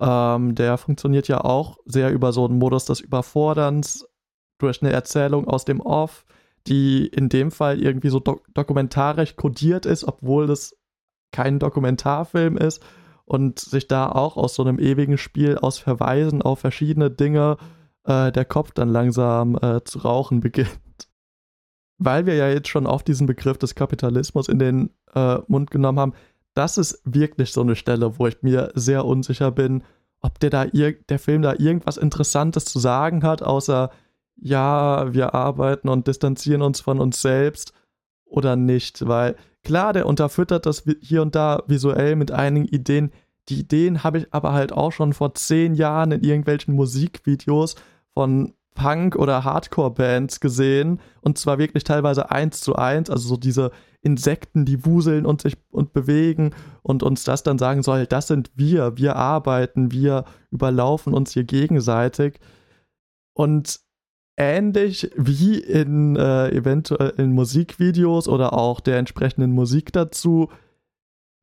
Ähm, 0.00 0.54
der 0.54 0.78
funktioniert 0.78 1.28
ja 1.28 1.42
auch 1.42 1.76
sehr 1.84 2.10
über 2.10 2.32
so 2.32 2.46
einen 2.46 2.58
Modus 2.58 2.86
des 2.86 3.00
Überforderns 3.00 4.08
durch 4.58 4.82
eine 4.82 4.92
Erzählung 4.92 5.46
aus 5.46 5.66
dem 5.66 5.80
Off, 5.80 6.24
die 6.66 7.06
in 7.06 7.28
dem 7.28 7.50
Fall 7.50 7.80
irgendwie 7.82 8.08
so 8.08 8.18
do 8.18 8.40
dokumentarisch 8.54 9.36
kodiert 9.36 9.84
ist, 9.84 10.04
obwohl 10.04 10.50
es 10.50 10.76
kein 11.32 11.58
Dokumentarfilm 11.58 12.56
ist 12.56 12.82
und 13.26 13.58
sich 13.58 13.88
da 13.88 14.10
auch 14.10 14.38
aus 14.38 14.54
so 14.54 14.62
einem 14.62 14.78
ewigen 14.78 15.18
Spiel 15.18 15.58
aus 15.58 15.78
Verweisen 15.78 16.40
auf 16.40 16.60
verschiedene 16.60 17.10
Dinge 17.10 17.58
äh, 18.04 18.32
der 18.32 18.46
Kopf 18.46 18.72
dann 18.72 18.88
langsam 18.88 19.56
äh, 19.56 19.84
zu 19.84 19.98
rauchen 19.98 20.40
beginnt 20.40 20.80
weil 22.00 22.26
wir 22.26 22.34
ja 22.34 22.48
jetzt 22.48 22.68
schon 22.68 22.86
auf 22.86 23.04
diesen 23.04 23.26
Begriff 23.26 23.58
des 23.58 23.74
Kapitalismus 23.74 24.48
in 24.48 24.58
den 24.58 24.90
äh, 25.14 25.38
Mund 25.46 25.70
genommen 25.70 26.00
haben, 26.00 26.14
das 26.54 26.78
ist 26.78 27.00
wirklich 27.04 27.52
so 27.52 27.60
eine 27.60 27.76
Stelle, 27.76 28.18
wo 28.18 28.26
ich 28.26 28.42
mir 28.42 28.72
sehr 28.74 29.04
unsicher 29.04 29.52
bin, 29.52 29.84
ob 30.22 30.40
der, 30.40 30.50
da 30.50 30.64
der 30.64 31.18
Film 31.18 31.42
da 31.42 31.54
irgendwas 31.58 31.98
Interessantes 31.98 32.64
zu 32.64 32.78
sagen 32.78 33.22
hat, 33.22 33.42
außer 33.42 33.90
ja, 34.36 35.12
wir 35.12 35.34
arbeiten 35.34 35.88
und 35.88 36.06
distanzieren 36.06 36.62
uns 36.62 36.80
von 36.80 36.98
uns 36.98 37.20
selbst 37.20 37.74
oder 38.24 38.56
nicht. 38.56 39.06
Weil 39.06 39.36
klar, 39.62 39.92
der 39.92 40.06
unterfüttert 40.06 40.64
das 40.64 40.84
hier 41.02 41.20
und 41.20 41.34
da 41.34 41.62
visuell 41.66 42.16
mit 42.16 42.32
einigen 42.32 42.66
Ideen. 42.66 43.12
Die 43.50 43.60
Ideen 43.60 44.02
habe 44.02 44.18
ich 44.18 44.26
aber 44.32 44.54
halt 44.54 44.72
auch 44.72 44.92
schon 44.92 45.12
vor 45.12 45.34
zehn 45.34 45.74
Jahren 45.74 46.12
in 46.12 46.22
irgendwelchen 46.22 46.74
Musikvideos 46.74 47.76
von 48.14 48.54
Punk- 48.74 49.16
oder 49.16 49.44
Hardcore-Bands 49.44 50.40
gesehen 50.40 51.00
und 51.20 51.38
zwar 51.38 51.58
wirklich 51.58 51.84
teilweise 51.84 52.30
eins 52.30 52.60
zu 52.60 52.76
eins, 52.76 53.10
also 53.10 53.28
so 53.28 53.36
diese 53.36 53.72
Insekten, 54.02 54.64
die 54.64 54.84
wuseln 54.86 55.26
und 55.26 55.42
sich 55.42 55.56
und 55.70 55.92
bewegen 55.92 56.54
und 56.82 57.02
uns 57.02 57.24
das 57.24 57.42
dann 57.42 57.58
sagen 57.58 57.82
soll, 57.82 58.06
das 58.06 58.28
sind 58.28 58.50
wir, 58.54 58.96
wir 58.96 59.16
arbeiten, 59.16 59.92
wir 59.92 60.24
überlaufen 60.50 61.12
uns 61.12 61.32
hier 61.32 61.44
gegenseitig 61.44 62.40
und 63.34 63.80
ähnlich 64.36 65.10
wie 65.16 65.58
in 65.58 66.16
äh, 66.16 66.48
eventuell 66.48 67.12
in 67.18 67.32
Musikvideos 67.32 68.26
oder 68.26 68.54
auch 68.54 68.80
der 68.80 68.96
entsprechenden 68.96 69.52
Musik 69.52 69.92
dazu, 69.92 70.50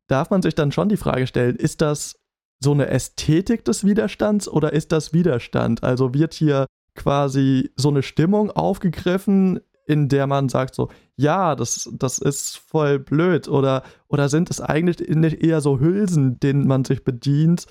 darf 0.07 0.31
man 0.31 0.41
sich 0.41 0.55
dann 0.55 0.71
schon 0.71 0.89
die 0.89 0.97
Frage 0.97 1.27
stellen, 1.27 1.55
ist 1.55 1.81
das 1.81 2.19
so 2.59 2.71
eine 2.71 2.87
Ästhetik 2.87 3.65
des 3.65 3.85
Widerstands 3.85 4.47
oder 4.47 4.73
ist 4.73 4.91
das 4.91 5.13
Widerstand? 5.13 5.83
Also 5.83 6.15
wird 6.15 6.33
hier 6.33 6.65
quasi 6.97 7.71
so 7.77 7.89
eine 7.89 8.03
Stimmung 8.03 8.51
aufgegriffen, 8.51 9.61
in 9.85 10.09
der 10.09 10.27
man 10.27 10.49
sagt 10.49 10.75
so, 10.75 10.89
ja, 11.15 11.55
das, 11.55 11.89
das 11.93 12.19
ist 12.19 12.57
voll 12.57 12.99
blöd 12.99 13.47
oder, 13.47 13.83
oder 14.09 14.27
sind 14.27 14.49
es 14.49 14.59
eigentlich 14.59 15.07
nicht 15.15 15.41
eher 15.41 15.61
so 15.61 15.79
Hülsen, 15.79 16.39
denen 16.39 16.67
man 16.67 16.83
sich 16.83 17.05
bedient, 17.05 17.65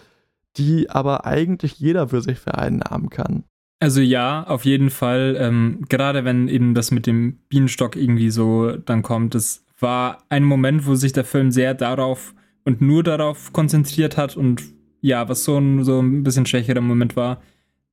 die 0.57 0.89
aber 0.89 1.27
eigentlich 1.27 1.79
jeder 1.79 2.09
für 2.09 2.23
sich 2.23 2.39
vereinnahmen 2.39 3.11
kann? 3.11 3.45
Also 3.79 4.01
ja, 4.01 4.45
auf 4.45 4.65
jeden 4.65 4.89
Fall. 4.89 5.37
Ähm, 5.39 5.85
gerade 5.91 6.25
wenn 6.25 6.49
eben 6.49 6.75
das 6.75 6.91
mit 6.91 7.07
dem 7.07 7.39
Bienenstock 7.51 7.95
irgendwie 7.95 8.31
so 8.31 8.73
dann 8.73 9.03
kommt, 9.03 9.35
das 9.35 9.65
war 9.79 10.25
ein 10.31 10.45
Moment, 10.45 10.87
wo 10.87 10.95
sich 10.95 11.13
der 11.13 11.25
Film 11.25 11.51
sehr 11.51 11.75
darauf 11.75 12.35
und 12.65 12.81
nur 12.81 13.03
darauf 13.03 13.53
konzentriert 13.53 14.17
hat 14.17 14.37
und 14.37 14.63
ja, 15.03 15.29
was 15.29 15.45
so 15.45 15.59
ein, 15.59 15.85
so 15.85 16.01
ein 16.01 16.23
bisschen 16.23 16.47
schwächerer 16.47 16.81
Moment 16.81 17.17
war, 17.17 17.43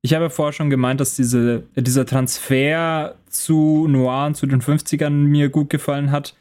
ich 0.04 0.14
habe 0.14 0.30
vorher 0.30 0.52
schon 0.52 0.70
gemeint, 0.70 1.00
dass 1.00 1.16
diese, 1.16 1.64
dieser 1.76 2.06
Transfer 2.06 3.16
zu 3.30 3.88
Noir 3.88 4.28
und 4.28 4.36
zu 4.36 4.46
den 4.46 4.62
50ern 4.62 5.10
mir 5.10 5.48
gut 5.48 5.70
gefallen 5.70 6.12
hat, 6.12 6.36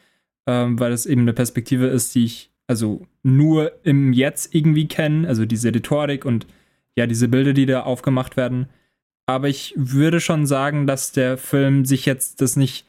ähm, 0.49 0.79
weil 0.81 0.93
es 0.93 1.07
eben 1.07 1.23
eine 1.23 1.33
Perspektive 1.33 1.87
ist, 1.87 2.15
die 2.17 2.25
ich 2.25 2.51
also 2.67 3.07
nur 3.23 3.73
im 3.85 4.13
Jetzt 4.13 4.53
irgendwie 4.53 4.89
kenne, 4.89 5.29
also 5.29 5.47
diese 5.47 5.73
Rhetorik 5.73 6.25
und 6.25 6.47
ja, 6.97 7.07
diese 7.07 7.29
Bilder, 7.29 7.53
die 7.53 7.67
da 7.67 7.85
aufgemacht 7.85 8.37
werden. 8.37 8.69
Aber 9.27 9.49
ich 9.49 9.75
würde 9.77 10.21
schon 10.21 10.45
sagen, 10.47 10.89
dass 10.89 11.13
der 11.13 11.39
Film 11.39 11.85
sich 11.85 12.05
jetzt 12.05 12.41
das 12.41 12.57
nicht 12.57 12.85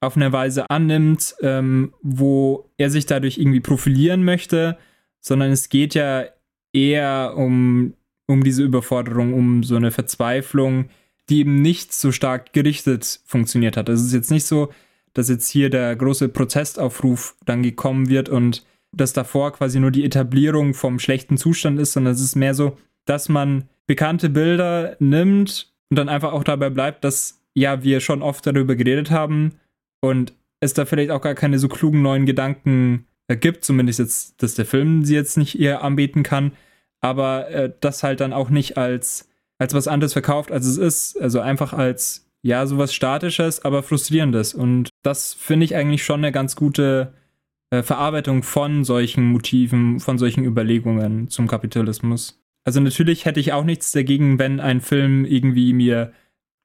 auf 0.00 0.16
eine 0.16 0.32
Weise 0.32 0.70
annimmt, 0.70 1.34
ähm, 1.42 1.92
wo 2.02 2.70
er 2.78 2.88
sich 2.88 3.04
dadurch 3.04 3.36
irgendwie 3.36 3.60
profilieren 3.60 4.24
möchte, 4.24 4.78
sondern 5.20 5.50
es 5.50 5.68
geht 5.68 5.94
ja 5.94 6.24
eher 6.72 7.34
um 7.36 7.94
um 8.26 8.42
diese 8.42 8.62
Überforderung, 8.62 9.34
um 9.34 9.62
so 9.62 9.76
eine 9.76 9.90
Verzweiflung, 9.90 10.88
die 11.28 11.40
eben 11.40 11.62
nicht 11.62 11.92
so 11.92 12.12
stark 12.12 12.52
gerichtet 12.52 13.20
funktioniert 13.24 13.76
hat. 13.76 13.88
Also 13.88 14.02
es 14.02 14.08
ist 14.08 14.14
jetzt 14.14 14.30
nicht 14.30 14.46
so, 14.46 14.72
dass 15.14 15.28
jetzt 15.28 15.48
hier 15.48 15.70
der 15.70 15.96
große 15.96 16.28
Protestaufruf 16.28 17.36
dann 17.44 17.62
gekommen 17.62 18.08
wird 18.08 18.28
und 18.28 18.64
dass 18.92 19.12
davor 19.12 19.52
quasi 19.52 19.80
nur 19.80 19.90
die 19.90 20.04
Etablierung 20.04 20.74
vom 20.74 20.98
schlechten 20.98 21.36
Zustand 21.36 21.80
ist, 21.80 21.92
sondern 21.92 22.14
es 22.14 22.20
ist 22.20 22.36
mehr 22.36 22.54
so, 22.54 22.76
dass 23.04 23.28
man 23.28 23.68
bekannte 23.86 24.28
Bilder 24.28 24.96
nimmt 24.98 25.72
und 25.90 25.98
dann 25.98 26.08
einfach 26.08 26.32
auch 26.32 26.44
dabei 26.44 26.70
bleibt, 26.70 27.04
dass 27.04 27.40
ja 27.54 27.82
wir 27.82 28.00
schon 28.00 28.22
oft 28.22 28.46
darüber 28.46 28.76
geredet 28.76 29.10
haben 29.10 29.52
und 30.00 30.34
es 30.60 30.74
da 30.74 30.84
vielleicht 30.84 31.10
auch 31.10 31.20
gar 31.20 31.34
keine 31.34 31.58
so 31.58 31.68
klugen 31.68 32.02
neuen 32.02 32.26
Gedanken 32.26 33.06
gibt, 33.28 33.64
zumindest 33.64 33.98
jetzt, 33.98 34.42
dass 34.42 34.54
der 34.54 34.66
Film 34.66 35.04
sie 35.04 35.14
jetzt 35.14 35.36
nicht 35.36 35.58
eher 35.58 35.82
anbieten 35.82 36.22
kann, 36.22 36.52
aber 37.00 37.48
äh, 37.48 37.72
das 37.80 38.02
halt 38.02 38.20
dann 38.20 38.32
auch 38.32 38.50
nicht 38.50 38.76
als, 38.76 39.28
als 39.58 39.74
was 39.74 39.88
anderes 39.88 40.12
verkauft, 40.12 40.50
als 40.50 40.66
es 40.66 40.78
ist, 40.78 41.20
also 41.20 41.40
einfach 41.40 41.72
als 41.72 42.26
ja, 42.42 42.64
sowas 42.66 42.94
Statisches, 42.94 43.64
aber 43.64 43.82
Frustrierendes. 43.82 44.54
Und 44.54 44.90
das 45.02 45.34
finde 45.34 45.64
ich 45.64 45.74
eigentlich 45.74 46.04
schon 46.04 46.20
eine 46.20 46.32
ganz 46.32 46.54
gute 46.54 47.12
äh, 47.70 47.82
Verarbeitung 47.82 48.42
von 48.42 48.84
solchen 48.84 49.24
Motiven, 49.24 49.98
von 49.98 50.18
solchen 50.18 50.44
Überlegungen 50.44 51.28
zum 51.28 51.48
Kapitalismus. 51.48 52.40
Also 52.64 52.80
natürlich 52.80 53.24
hätte 53.24 53.40
ich 53.40 53.52
auch 53.52 53.64
nichts 53.64 53.92
dagegen, 53.92 54.38
wenn 54.38 54.60
ein 54.60 54.80
Film 54.80 55.24
irgendwie 55.24 55.72
mir 55.72 56.12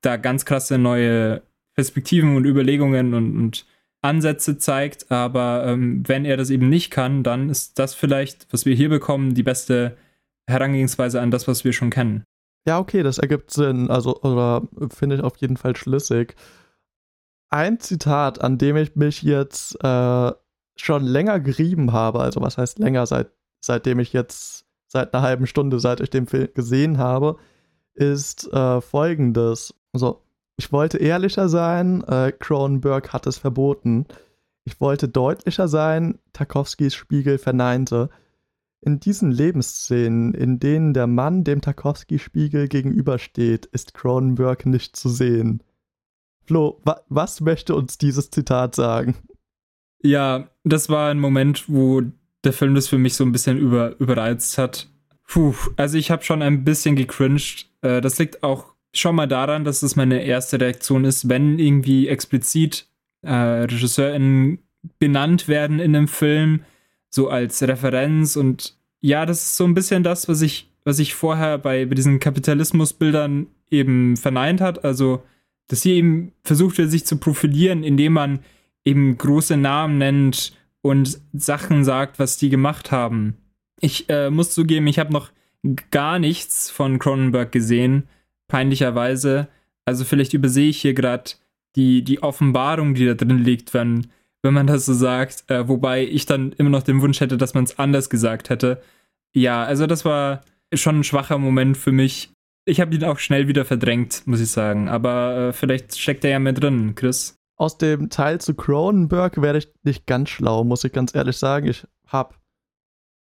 da 0.02 0.18
ganz 0.18 0.46
krasse 0.46 0.78
neue 0.78 1.42
Perspektiven 1.76 2.36
und 2.36 2.46
Überlegungen 2.46 3.14
und, 3.14 3.38
und 3.38 3.66
Ansätze 4.02 4.58
zeigt, 4.58 5.12
aber 5.12 5.66
ähm, 5.68 6.04
wenn 6.08 6.26
er 6.26 6.38
das 6.38 6.50
eben 6.50 6.70
nicht 6.70 6.90
kann, 6.90 7.24
dann 7.24 7.50
ist 7.50 7.78
das 7.78 7.94
vielleicht, 7.94 8.48
was 8.52 8.66
wir 8.66 8.76
hier 8.76 8.90
bekommen, 8.90 9.36
die 9.36 9.44
beste 9.44 9.96
Herangehensweise 10.52 11.22
an 11.22 11.32
das, 11.32 11.48
was 11.48 11.64
wir 11.64 11.74
schon 11.74 11.90
kennen. 11.90 12.24
Ja, 12.68 12.80
okay, 12.80 13.02
das 13.02 13.18
ergibt 13.18 13.52
Sinn, 13.52 13.90
also 13.90 14.22
oder 14.22 14.68
finde 14.96 15.16
ich 15.16 15.24
auf 15.24 15.38
jeden 15.38 15.58
Fall 15.58 15.76
schlüssig. 15.76 16.36
Ein 17.50 17.80
Zitat, 17.80 18.42
an 18.42 18.58
dem 18.58 18.78
ich 18.78 18.96
mich 18.96 19.24
jetzt 19.24 19.84
äh, 19.84 20.32
schon 20.76 21.04
länger 21.04 21.40
gerieben 21.40 21.92
habe, 21.92 22.20
also 22.20 22.42
was 22.42 22.58
heißt 22.58 22.80
länger, 22.80 23.06
seit, 23.06 23.32
seitdem 23.60 24.00
ich 24.00 24.14
jetzt 24.14 24.66
seit 24.88 25.14
einer 25.14 25.24
halben 25.24 25.48
Stunde, 25.48 25.80
seit 25.80 26.02
ich 26.02 26.10
den 26.10 26.28
Film 26.28 26.50
gesehen 26.54 26.98
habe, 26.98 27.38
ist 27.94 28.52
äh, 28.54 28.82
folgendes. 28.82 29.74
Also, 29.94 30.22
ich 30.58 30.72
wollte 30.72 30.98
ehrlicher 30.98 31.50
sein, 31.50 32.04
äh, 32.04 32.32
Cronenberg 32.32 33.14
hat 33.14 33.26
es 33.26 33.38
verboten. 33.38 34.06
Ich 34.64 34.80
wollte 34.80 35.08
deutlicher 35.08 35.68
sein, 35.68 36.20
Tarkovskis 36.34 36.94
Spiegel 36.94 37.38
verneinte. 37.38 38.10
In 38.82 39.00
diesen 39.00 39.32
Lebensszenen, 39.32 40.34
in 40.34 40.60
denen 40.60 40.94
der 40.94 41.06
Mann 41.06 41.44
dem 41.44 41.62
Tarkovsky-Spiegel 41.62 42.68
gegenübersteht, 42.68 43.68
ist 43.68 43.94
Cronenberg 43.94 44.66
nicht 44.66 44.96
zu 44.96 45.08
sehen. 45.08 45.62
Flo, 46.46 46.82
wa 46.84 47.02
was 47.08 47.42
möchte 47.42 47.76
uns 47.76 48.00
dieses 48.00 48.32
Zitat 48.32 48.74
sagen? 48.74 49.16
Ja, 50.02 50.50
das 50.64 50.90
war 50.90 51.12
ein 51.12 51.20
Moment, 51.20 51.70
wo 51.70 52.02
der 52.44 52.54
Film 52.54 52.74
das 52.74 52.88
für 52.88 52.98
mich 52.98 53.14
so 53.14 53.24
ein 53.24 53.32
bisschen 53.32 53.60
über, 53.60 54.00
überreizt 54.00 54.58
hat. 54.58 54.90
Puh, 55.28 55.54
also 55.78 55.98
ich 55.98 56.10
habe 56.10 56.24
schon 56.24 56.42
ein 56.42 56.64
bisschen 56.64 56.96
gecringed. 56.96 57.70
Äh, 57.82 58.02
das 58.02 58.18
liegt 58.18 58.42
auch 58.42 58.74
schon 58.94 59.16
mal 59.16 59.28
daran, 59.28 59.64
dass 59.64 59.84
es 59.84 59.96
meine 59.96 60.24
erste 60.24 60.60
Reaktion 60.60 61.06
ist, 61.06 61.30
wenn 61.30 61.60
irgendwie 61.60 62.08
explizit 62.08 62.88
äh, 63.22 63.32
RegisseurInnen 63.32 64.60
benannt 64.98 65.48
werden 65.48 65.80
in 65.80 65.96
einem 65.96 66.08
Film, 66.08 66.66
so 67.12 67.30
als 67.30 67.62
Referenz 67.62 68.36
und 68.36 68.76
ja, 69.02 69.26
das 69.26 69.44
ist 69.44 69.58
so 69.58 69.66
ein 69.66 69.74
bisschen 69.74 70.04
das, 70.04 70.28
was 70.28 70.42
ich, 70.42 70.70
was 70.84 71.00
ich 71.00 71.14
vorher 71.14 71.58
bei, 71.58 71.86
bei 71.86 71.96
diesen 71.96 72.20
Kapitalismusbildern 72.20 73.48
eben 73.70 74.16
verneint 74.16 74.62
hat. 74.62 74.86
Also, 74.86 75.24
dass 75.68 75.84
hier 75.84 75.96
eben 75.96 76.32
versucht 76.44 76.78
wird, 76.78 76.92
sich 76.92 77.06
zu 77.06 77.18
profilieren, 77.18 77.84
indem 77.84 78.14
man 78.14 78.40
eben 78.86 79.18
große 79.18 79.58
Namen 79.58 79.98
nennt 79.98 80.54
und 80.82 81.20
Sachen 81.34 81.84
sagt, 81.84 82.20
was 82.20 82.38
die 82.38 82.50
gemacht 82.50 82.92
haben. 82.92 83.38
Ich 83.80 84.10
äh, 84.10 84.30
muss 84.30 84.52
zugeben, 84.52 84.88
ich 84.88 85.00
habe 85.00 85.14
noch 85.14 85.32
gar 85.92 86.20
nichts 86.20 86.70
von 86.70 87.00
Cronenberg 87.00 87.52
gesehen, 87.52 88.08
peinlicherweise. 88.48 89.48
Also 89.86 90.06
vielleicht 90.06 90.34
übersehe 90.34 90.70
ich 90.70 90.82
hier 90.82 90.94
gerade 90.94 91.32
die, 91.76 92.04
die 92.04 92.22
Offenbarung, 92.22 92.94
die 92.94 93.06
da 93.06 93.14
drin 93.14 93.44
liegt, 93.44 93.74
wenn, 93.74 94.08
wenn 94.44 94.54
man 94.54 94.68
das 94.68 94.86
so 94.86 94.94
sagt. 94.94 95.50
Äh, 95.50 95.68
wobei 95.68 96.04
ich 96.06 96.26
dann 96.26 96.52
immer 96.54 96.70
noch 96.70 96.84
den 96.84 97.02
Wunsch 97.02 97.20
hätte, 97.20 97.38
dass 97.38 97.54
man 97.54 97.64
es 97.64 97.80
anders 97.80 98.10
gesagt 98.10 98.50
hätte. 98.50 98.82
Ja, 99.34 99.64
also 99.64 99.88
das 99.88 100.06
war 100.06 100.42
schon 100.74 101.00
ein 101.00 101.04
schwacher 101.04 101.38
Moment 101.38 101.78
für 101.78 101.92
mich. 101.92 102.32
Ich 102.66 102.80
habe 102.80 102.94
ihn 102.94 103.04
auch 103.04 103.20
schnell 103.20 103.48
wieder 103.48 103.66
verdrängt, 103.66 104.24
muss 104.26 104.42
ich 104.42 104.52
sagen. 104.52 104.90
Aber 104.90 105.38
äh, 105.38 105.54
vielleicht 105.54 105.98
steckt 105.98 106.24
er 106.24 106.32
ja 106.32 106.40
mehr 106.40 106.54
drin, 106.54 106.96
Chris 106.96 107.42
aus 107.62 107.78
dem 107.78 108.10
Teil 108.10 108.42
zu 108.42 108.56
Cronenberg 108.56 109.40
werde 109.40 109.60
ich 109.60 109.72
nicht 109.84 110.08
ganz 110.08 110.30
schlau, 110.30 110.64
muss 110.64 110.84
ich 110.84 110.94
ganz 110.94 111.14
ehrlich 111.14 111.38
sagen. 111.38 111.68
Ich 111.68 111.86
habe 112.08 112.34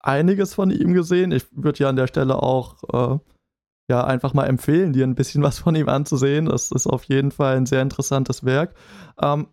einiges 0.01 0.55
von 0.55 0.70
ihm 0.70 0.94
gesehen. 0.94 1.33
Ich 1.33 1.44
würde 1.51 1.81
ja 1.81 1.90
an 1.90 1.96
der 1.96 2.07
Stelle 2.07 2.42
auch 2.42 2.83
äh, 2.94 3.18
ja 3.90 4.05
einfach 4.05 4.33
mal 4.33 4.46
empfehlen, 4.46 4.94
dir 4.94 5.07
ein 5.07 5.16
bisschen 5.16 5.42
was 5.42 5.59
von 5.59 5.75
ihm 5.75 5.90
anzusehen. 5.90 6.46
Das 6.46 6.72
ist 6.72 6.87
auf 6.87 7.05
jeden 7.05 7.31
Fall 7.31 7.59
ein 7.59 7.66
sehr 7.66 7.83
interessantes 7.83 8.42
Werk. 8.42 8.75
Ähm, 9.20 9.48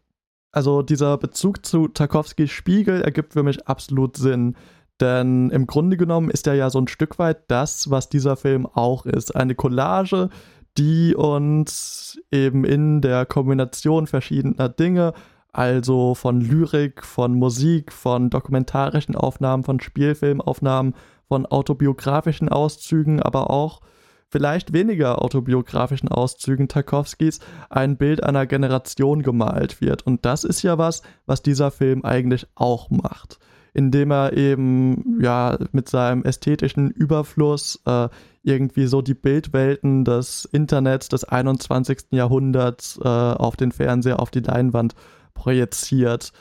also 0.52 0.82
dieser 0.82 1.18
Bezug 1.18 1.66
zu 1.66 1.88
Tarkovskis 1.88 2.52
Spiegel 2.52 3.02
ergibt 3.02 3.34
für 3.34 3.44
mich 3.44 3.68
absolut 3.68 4.18
Sinn. 4.18 4.56
Denn 5.00 5.50
im 5.52 5.66
Grunde 5.66 5.96
genommen 5.96 6.30
ist 6.30 6.48
er 6.48 6.56
ja 6.56 6.70
so 6.70 6.80
ein 6.80 6.88
Stück 6.88 7.20
weit 7.20 7.50
das, 7.50 7.90
was 7.90 8.10
dieser 8.10 8.36
Film 8.36 8.66
auch 8.66 9.06
ist. 9.06 9.36
Eine 9.36 9.56
Collage, 9.56 10.30
die 10.78 11.16
uns 11.16 12.20
eben 12.32 12.66
in 12.66 13.02
der 13.02 13.26
Kombination 13.26 14.08
verschiedener 14.08 14.70
Dinge, 14.70 15.14
also 15.52 16.16
von 16.16 16.42
Lyrik, 16.42 17.04
von 17.04 17.34
Musik, 17.34 17.92
von 17.92 18.30
dokumentarischen 18.30 19.16
Aufnahmen, 19.16 19.64
von 19.64 19.80
Spielfilmaufnahmen, 19.80 20.96
von 21.28 21.46
autobiografischen 21.46 22.50
Auszügen, 22.50 23.22
aber 23.22 23.50
auch 23.50 23.82
vielleicht 24.30 24.74
weniger 24.74 25.22
autobiografischen 25.22 26.10
Auszügen 26.10 26.68
Tarkovskis 26.68 27.40
ein 27.70 27.98
Bild 27.98 28.24
einer 28.24 28.46
Generation 28.46 29.24
gemalt 29.24 29.82
wird. 29.82 30.06
Und 30.06 30.26
das 30.26 30.44
ist 30.44 30.62
ja 30.62 30.78
was, 30.78 31.02
was 31.26 31.42
dieser 31.42 31.72
Film 31.72 32.06
eigentlich 32.06 32.48
auch 32.56 32.90
macht 32.90 33.40
indem 33.74 34.12
er 34.12 34.34
eben 34.34 35.22
ja 35.22 35.58
mit 35.72 35.90
seinem 35.90 36.24
ästhetischen 36.24 36.90
Überfluss 36.90 37.82
äh, 37.86 38.10
irgendwie 38.44 38.88
so 38.88 39.02
die 39.02 39.14
Bildwelten 39.14 40.06
des 40.06 40.46
Internets 40.46 41.10
des 41.10 41.24
21. 41.24 42.12
Jahrhunderts 42.12 43.00
äh, 43.04 43.08
auf 43.08 43.56
den 43.56 43.72
Fernseher, 43.72 44.20
auf 44.20 44.32
die 44.32 44.40
Leinwand 44.40 44.96
projiziert. 45.34 46.32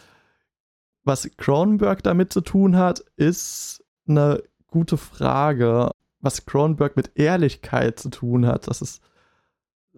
Was 1.04 1.28
Cronenberg 1.36 2.02
damit 2.02 2.32
zu 2.32 2.40
tun 2.40 2.76
hat, 2.76 3.00
ist 3.16 3.84
eine 4.08 4.42
gute 4.66 4.96
Frage. 4.96 5.90
Was 6.20 6.46
Cronenberg 6.46 6.96
mit 6.96 7.12
Ehrlichkeit 7.14 7.98
zu 7.98 8.10
tun 8.10 8.46
hat, 8.46 8.68
das 8.68 8.82
ist 8.82 9.02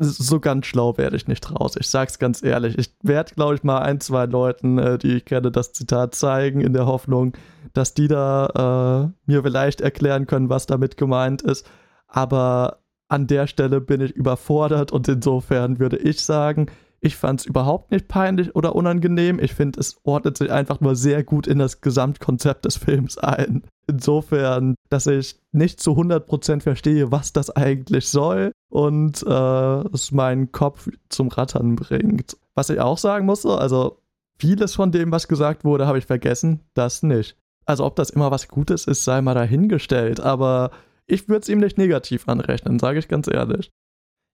so 0.00 0.40
ganz 0.40 0.66
schlau 0.66 0.96
werde 0.96 1.16
ich 1.16 1.28
nicht 1.28 1.50
raus. 1.52 1.76
Ich 1.78 1.88
sag's 1.88 2.18
ganz 2.18 2.42
ehrlich. 2.42 2.78
Ich 2.78 2.94
werde, 3.02 3.34
glaube 3.34 3.54
ich, 3.56 3.62
mal 3.62 3.80
ein, 3.80 4.00
zwei 4.00 4.24
Leuten, 4.24 4.78
äh, 4.78 4.98
die 4.98 5.16
ich 5.16 5.24
kenne, 5.26 5.50
das 5.50 5.72
Zitat 5.72 6.14
zeigen, 6.14 6.62
in 6.62 6.72
der 6.72 6.86
Hoffnung, 6.86 7.36
dass 7.74 7.92
die 7.92 8.08
da 8.08 9.10
äh, 9.12 9.30
mir 9.30 9.42
vielleicht 9.42 9.82
erklären 9.82 10.26
können, 10.26 10.48
was 10.48 10.66
damit 10.66 10.96
gemeint 10.96 11.42
ist. 11.42 11.68
Aber 12.06 12.78
an 13.08 13.26
der 13.26 13.46
Stelle 13.46 13.80
bin 13.80 14.00
ich 14.00 14.12
überfordert 14.12 14.90
und 14.90 15.06
insofern 15.08 15.78
würde 15.78 15.98
ich 15.98 16.24
sagen, 16.24 16.66
ich 17.02 17.16
fand 17.16 17.40
es 17.40 17.46
überhaupt 17.46 17.90
nicht 17.90 18.08
peinlich 18.08 18.54
oder 18.54 18.74
unangenehm. 18.74 19.38
Ich 19.40 19.54
finde, 19.54 19.80
es 19.80 19.98
ordnet 20.04 20.36
sich 20.36 20.52
einfach 20.52 20.80
nur 20.80 20.94
sehr 20.94 21.24
gut 21.24 21.46
in 21.46 21.58
das 21.58 21.80
Gesamtkonzept 21.80 22.66
des 22.66 22.76
Films 22.76 23.16
ein. 23.16 23.62
Insofern, 23.86 24.74
dass 24.90 25.06
ich 25.06 25.40
nicht 25.52 25.80
zu 25.80 25.92
100% 25.92 26.60
verstehe, 26.60 27.10
was 27.10 27.32
das 27.32 27.50
eigentlich 27.50 28.08
soll 28.08 28.52
und 28.68 29.22
äh, 29.26 29.94
es 29.94 30.12
meinen 30.12 30.52
Kopf 30.52 30.88
zum 31.08 31.28
Rattern 31.28 31.76
bringt. 31.76 32.36
Was 32.54 32.68
ich 32.68 32.80
auch 32.80 32.98
sagen 32.98 33.24
musste, 33.26 33.56
also 33.56 34.02
vieles 34.38 34.74
von 34.74 34.92
dem, 34.92 35.10
was 35.10 35.26
gesagt 35.26 35.64
wurde, 35.64 35.86
habe 35.86 35.98
ich 35.98 36.06
vergessen, 36.06 36.60
das 36.74 37.02
nicht. 37.02 37.36
Also 37.64 37.84
ob 37.84 37.96
das 37.96 38.10
immer 38.10 38.30
was 38.30 38.48
Gutes 38.48 38.84
ist, 38.84 39.04
sei 39.04 39.22
mal 39.22 39.34
dahingestellt, 39.34 40.20
aber 40.20 40.70
ich 41.06 41.28
würde 41.28 41.42
es 41.42 41.48
ihm 41.48 41.58
nicht 41.58 41.78
negativ 41.78 42.28
anrechnen, 42.28 42.78
sage 42.78 42.98
ich 42.98 43.08
ganz 43.08 43.26
ehrlich. 43.26 43.70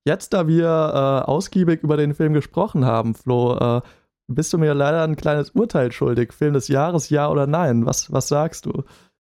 Jetzt, 0.06 0.32
da 0.34 0.46
wir 0.46 0.66
äh, 0.66 1.28
ausgiebig 1.28 1.82
über 1.82 1.96
den 1.96 2.14
Film 2.14 2.32
gesprochen 2.32 2.84
haben, 2.84 3.16
Flo, 3.16 3.58
äh, 3.58 3.80
bist 4.28 4.52
du 4.52 4.58
mir 4.58 4.72
leider 4.72 5.02
ein 5.02 5.16
kleines 5.16 5.50
Urteil 5.50 5.90
schuldig. 5.90 6.32
Film 6.32 6.54
des 6.54 6.68
Jahres, 6.68 7.10
ja 7.10 7.28
oder 7.28 7.48
nein? 7.48 7.86
Was, 7.86 8.12
was 8.12 8.28
sagst 8.28 8.66
du? 8.66 8.84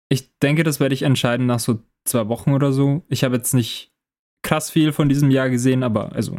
Ich 0.09 0.39
denke, 0.39 0.63
das 0.63 0.79
werde 0.79 0.95
ich 0.95 1.03
entscheiden 1.03 1.47
nach 1.47 1.59
so 1.59 1.81
zwei 2.05 2.29
Wochen 2.29 2.53
oder 2.53 2.73
so. 2.73 3.03
Ich 3.09 3.25
habe 3.25 3.37
jetzt 3.37 3.55
nicht 3.55 3.93
krass 4.43 4.71
viel 4.71 4.93
von 4.93 5.09
diesem 5.09 5.33
Jahr 5.33 5.51
gesehen, 5.51 5.83
aber 5.83 6.13
also 6.13 6.37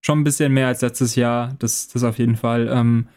schon 0.00 0.20
ein 0.20 0.24
bisschen 0.24 0.54
mehr 0.54 0.68
als 0.68 0.80
letztes 0.80 1.14
Jahr. 1.14 1.54
Das, 1.58 1.88
das 1.88 2.02
auf 2.02 2.18
jeden 2.18 2.36
Fall. 2.36 2.68
Ähm, 2.68 3.08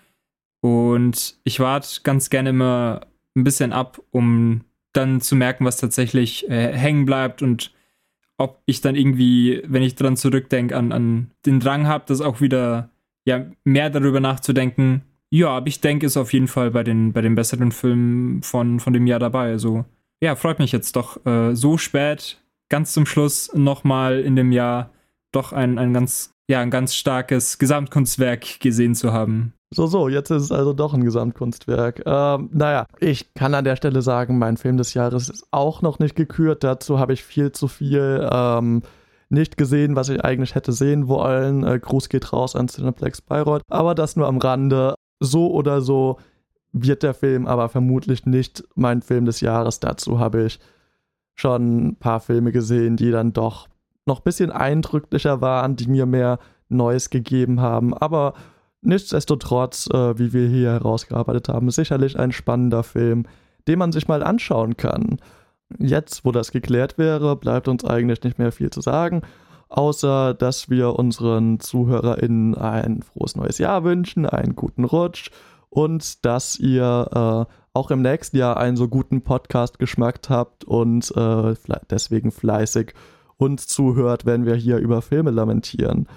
und 0.61 1.38
ich 1.45 1.61
warte 1.61 2.01
ganz 2.03 2.29
gerne 2.29 2.49
immer 2.49 3.01
ein 3.35 3.45
bisschen 3.45 3.71
ab, 3.71 4.01
um 4.11 4.65
dann 4.91 5.21
zu 5.21 5.38
merken, 5.38 5.63
was 5.63 5.77
tatsächlich 5.77 6.49
äh, 6.49 6.73
hängen 6.73 7.05
bleibt 7.05 7.41
und 7.41 7.71
ob 8.38 8.62
ich 8.65 8.82
dann 8.82 8.95
irgendwie, 8.95 9.62
wenn 9.65 9.84
ich 9.84 9.95
dran 9.95 10.17
zurückdenke, 10.17 10.76
an, 10.76 10.91
an 10.91 11.32
den 11.45 11.60
Drang 11.60 11.88
habe, 11.88 12.06
das 12.08 12.21
auch 12.21 12.41
wieder 12.41 12.89
ja, 13.26 13.45
mehr 13.63 13.89
darüber 13.89 14.19
nachzudenken. 14.19 15.04
Ja, 15.32 15.50
aber 15.50 15.67
ich 15.67 15.82
denke, 15.82 16.06
ist 16.06 16.17
auf 16.17 16.34
jeden 16.34 16.48
Fall 16.48 16.71
bei 16.71 16.84
den, 16.84 17.13
bei 17.13 17.21
den 17.21 17.36
besseren 17.36 17.71
Filmen 17.71 18.41
von, 18.43 18.80
von 18.80 18.93
dem 18.93 19.08
Jahr 19.08 19.19
dabei. 19.19 19.50
Also, 19.52 19.86
ja, 20.21 20.36
freut 20.36 20.60
mich 20.60 20.71
jetzt 20.71 20.95
doch 20.95 21.26
äh, 21.26 21.56
so 21.56 21.78
spät, 21.78 22.41
ganz 22.69 22.93
zum 22.93 23.06
Schluss 23.06 23.52
nochmal 23.54 24.19
in 24.19 24.36
dem 24.36 24.52
Jahr 24.52 24.91
doch 25.32 25.52
ein, 25.52 25.78
ein 25.78 25.93
ganz, 25.93 26.34
ja, 26.50 26.62
ein 26.62 26.71
ganz 26.71 26.95
starkes 26.95 27.58
Gesamtkunstwerk 27.58 28.60
gesehen 28.60 28.95
zu 28.95 29.12
haben. 29.12 29.54
So, 29.71 29.88
so, 29.88 30.08
jetzt 30.08 30.30
ist 30.30 30.43
es 30.43 30.51
also 30.51 30.73
doch 30.73 30.93
ein 30.93 31.04
Gesamtkunstwerk. 31.04 32.04
Ähm, 32.06 32.49
naja, 32.54 32.86
ich 32.99 33.34
kann 33.34 33.56
an 33.56 33.65
der 33.65 33.75
Stelle 33.75 34.01
sagen, 34.01 34.38
mein 34.38 34.58
Film 34.58 34.78
des 34.78 34.93
Jahres 34.93 35.30
ist 35.30 35.47
auch 35.51 35.82
noch 35.82 35.99
nicht 35.99 36.15
gekürt. 36.15 36.63
Dazu 36.63 36.99
habe 36.99 37.13
ich 37.13 37.23
viel 37.23 37.51
zu 37.51 37.67
viel 37.67 38.28
ähm, 38.32 38.84
nicht 39.30 39.58
gesehen, 39.58 39.95
was 39.95 40.10
ich 40.10 40.23
eigentlich 40.23 40.56
hätte 40.56 40.71
sehen 40.71 41.08
wollen. 41.08 41.63
Äh, 41.63 41.80
Gruß 41.80 42.10
geht 42.10 42.32
raus 42.32 42.56
an 42.56 42.67
Cineplex 42.67 43.21
Bayreuth. 43.21 43.63
Aber 43.69 43.95
das 43.95 44.15
nur 44.15 44.28
am 44.28 44.38
Rande. 44.38 44.95
So 45.19 45.51
oder 45.51 45.82
so 45.82 46.19
wird 46.71 47.04
der 47.04 47.13
Film 47.13 47.47
aber 47.47 47.69
vermutlich 47.69 48.25
nicht 48.25 48.63
mein 48.75 49.01
Film 49.01 49.25
des 49.25 49.41
Jahres. 49.41 49.80
Dazu 49.80 50.19
habe 50.19 50.43
ich 50.43 50.60
schon 51.34 51.88
ein 51.88 51.95
paar 51.95 52.19
Filme 52.19 52.51
gesehen, 52.51 52.97
die 52.97 53.12
dann 53.12 53.34
doch 53.34 53.67
noch 54.06 54.19
ein 54.19 54.23
bisschen 54.23 54.51
eindrücklicher 54.51 55.41
waren, 55.41 55.75
die 55.75 55.88
mir 55.88 56.06
mehr 56.06 56.39
Neues 56.69 57.10
gegeben 57.10 57.62
haben. 57.62 57.93
Aber 57.93 58.34
nichtsdestotrotz, 58.86 59.88
äh, 59.91 60.17
wie 60.17 60.34
wir 60.34 60.48
hier 60.48 60.71
herausgearbeitet 60.71 61.50
haben, 61.50 61.69
sicherlich 61.71 62.17
ein 62.19 62.32
spannender 62.32 62.84
Film, 62.84 63.26
den 63.67 63.80
man 63.80 63.91
sich 63.91 64.08
mal 64.08 64.24
anschauen 64.24 64.78
kann. 64.78 65.17
Jetzt, 65.80 66.26
wo 66.26 66.32
das 66.32 66.52
geklärt 66.52 66.98
wäre, 66.98 67.36
bleibt 67.36 67.67
uns 67.67 67.84
eigentlich 67.84 68.24
nicht 68.24 68.38
mehr 68.38 68.52
viel 68.52 68.69
zu 68.69 68.82
sagen, 68.82 69.21
außer 69.69 70.34
dass 70.34 70.69
wir 70.69 70.93
unseren 70.98 71.60
ZuhörerInnen 71.60 72.56
ein 72.56 73.02
frohes 73.02 73.36
neues 73.36 73.58
Jahr 73.58 73.84
wünschen, 73.84 74.26
einen 74.26 74.56
guten 74.56 74.84
Rutsch 74.84 75.32
und 75.69 76.24
dass 76.24 76.60
ihr 76.60 77.48
äh, 77.50 77.54
auch 77.74 77.91
im 77.91 78.02
nächsten 78.02 78.38
Jahr 78.38 78.58
einen 78.58 78.78
so 78.78 78.88
guten 78.88 79.24
Podcast 79.24 79.80
geschmackt 79.80 80.30
habt 80.30 80.63
und 80.63 81.12
äh, 81.15 81.56
deswegen 81.89 82.32
fleißig 82.32 82.93
uns 83.38 83.67
zuhört, 83.67 84.26
wenn 84.26 84.45
wir 84.45 84.56
hier 84.56 84.78
über 84.78 85.02
Filme 85.02 85.32
lamentieren. 85.32 86.08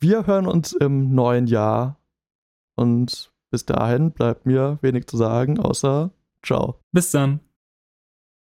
Wir 0.00 0.26
hören 0.26 0.46
uns 0.46 0.72
im 0.72 1.14
neuen 1.14 1.46
Jahr 1.46 1.98
und 2.76 3.32
bis 3.50 3.66
dahin 3.66 4.12
bleibt 4.12 4.46
mir 4.46 4.78
wenig 4.80 5.06
zu 5.06 5.16
sagen, 5.16 5.58
außer 5.58 6.10
ciao. 6.42 6.80
Bis 6.92 7.10
dann. 7.10 7.40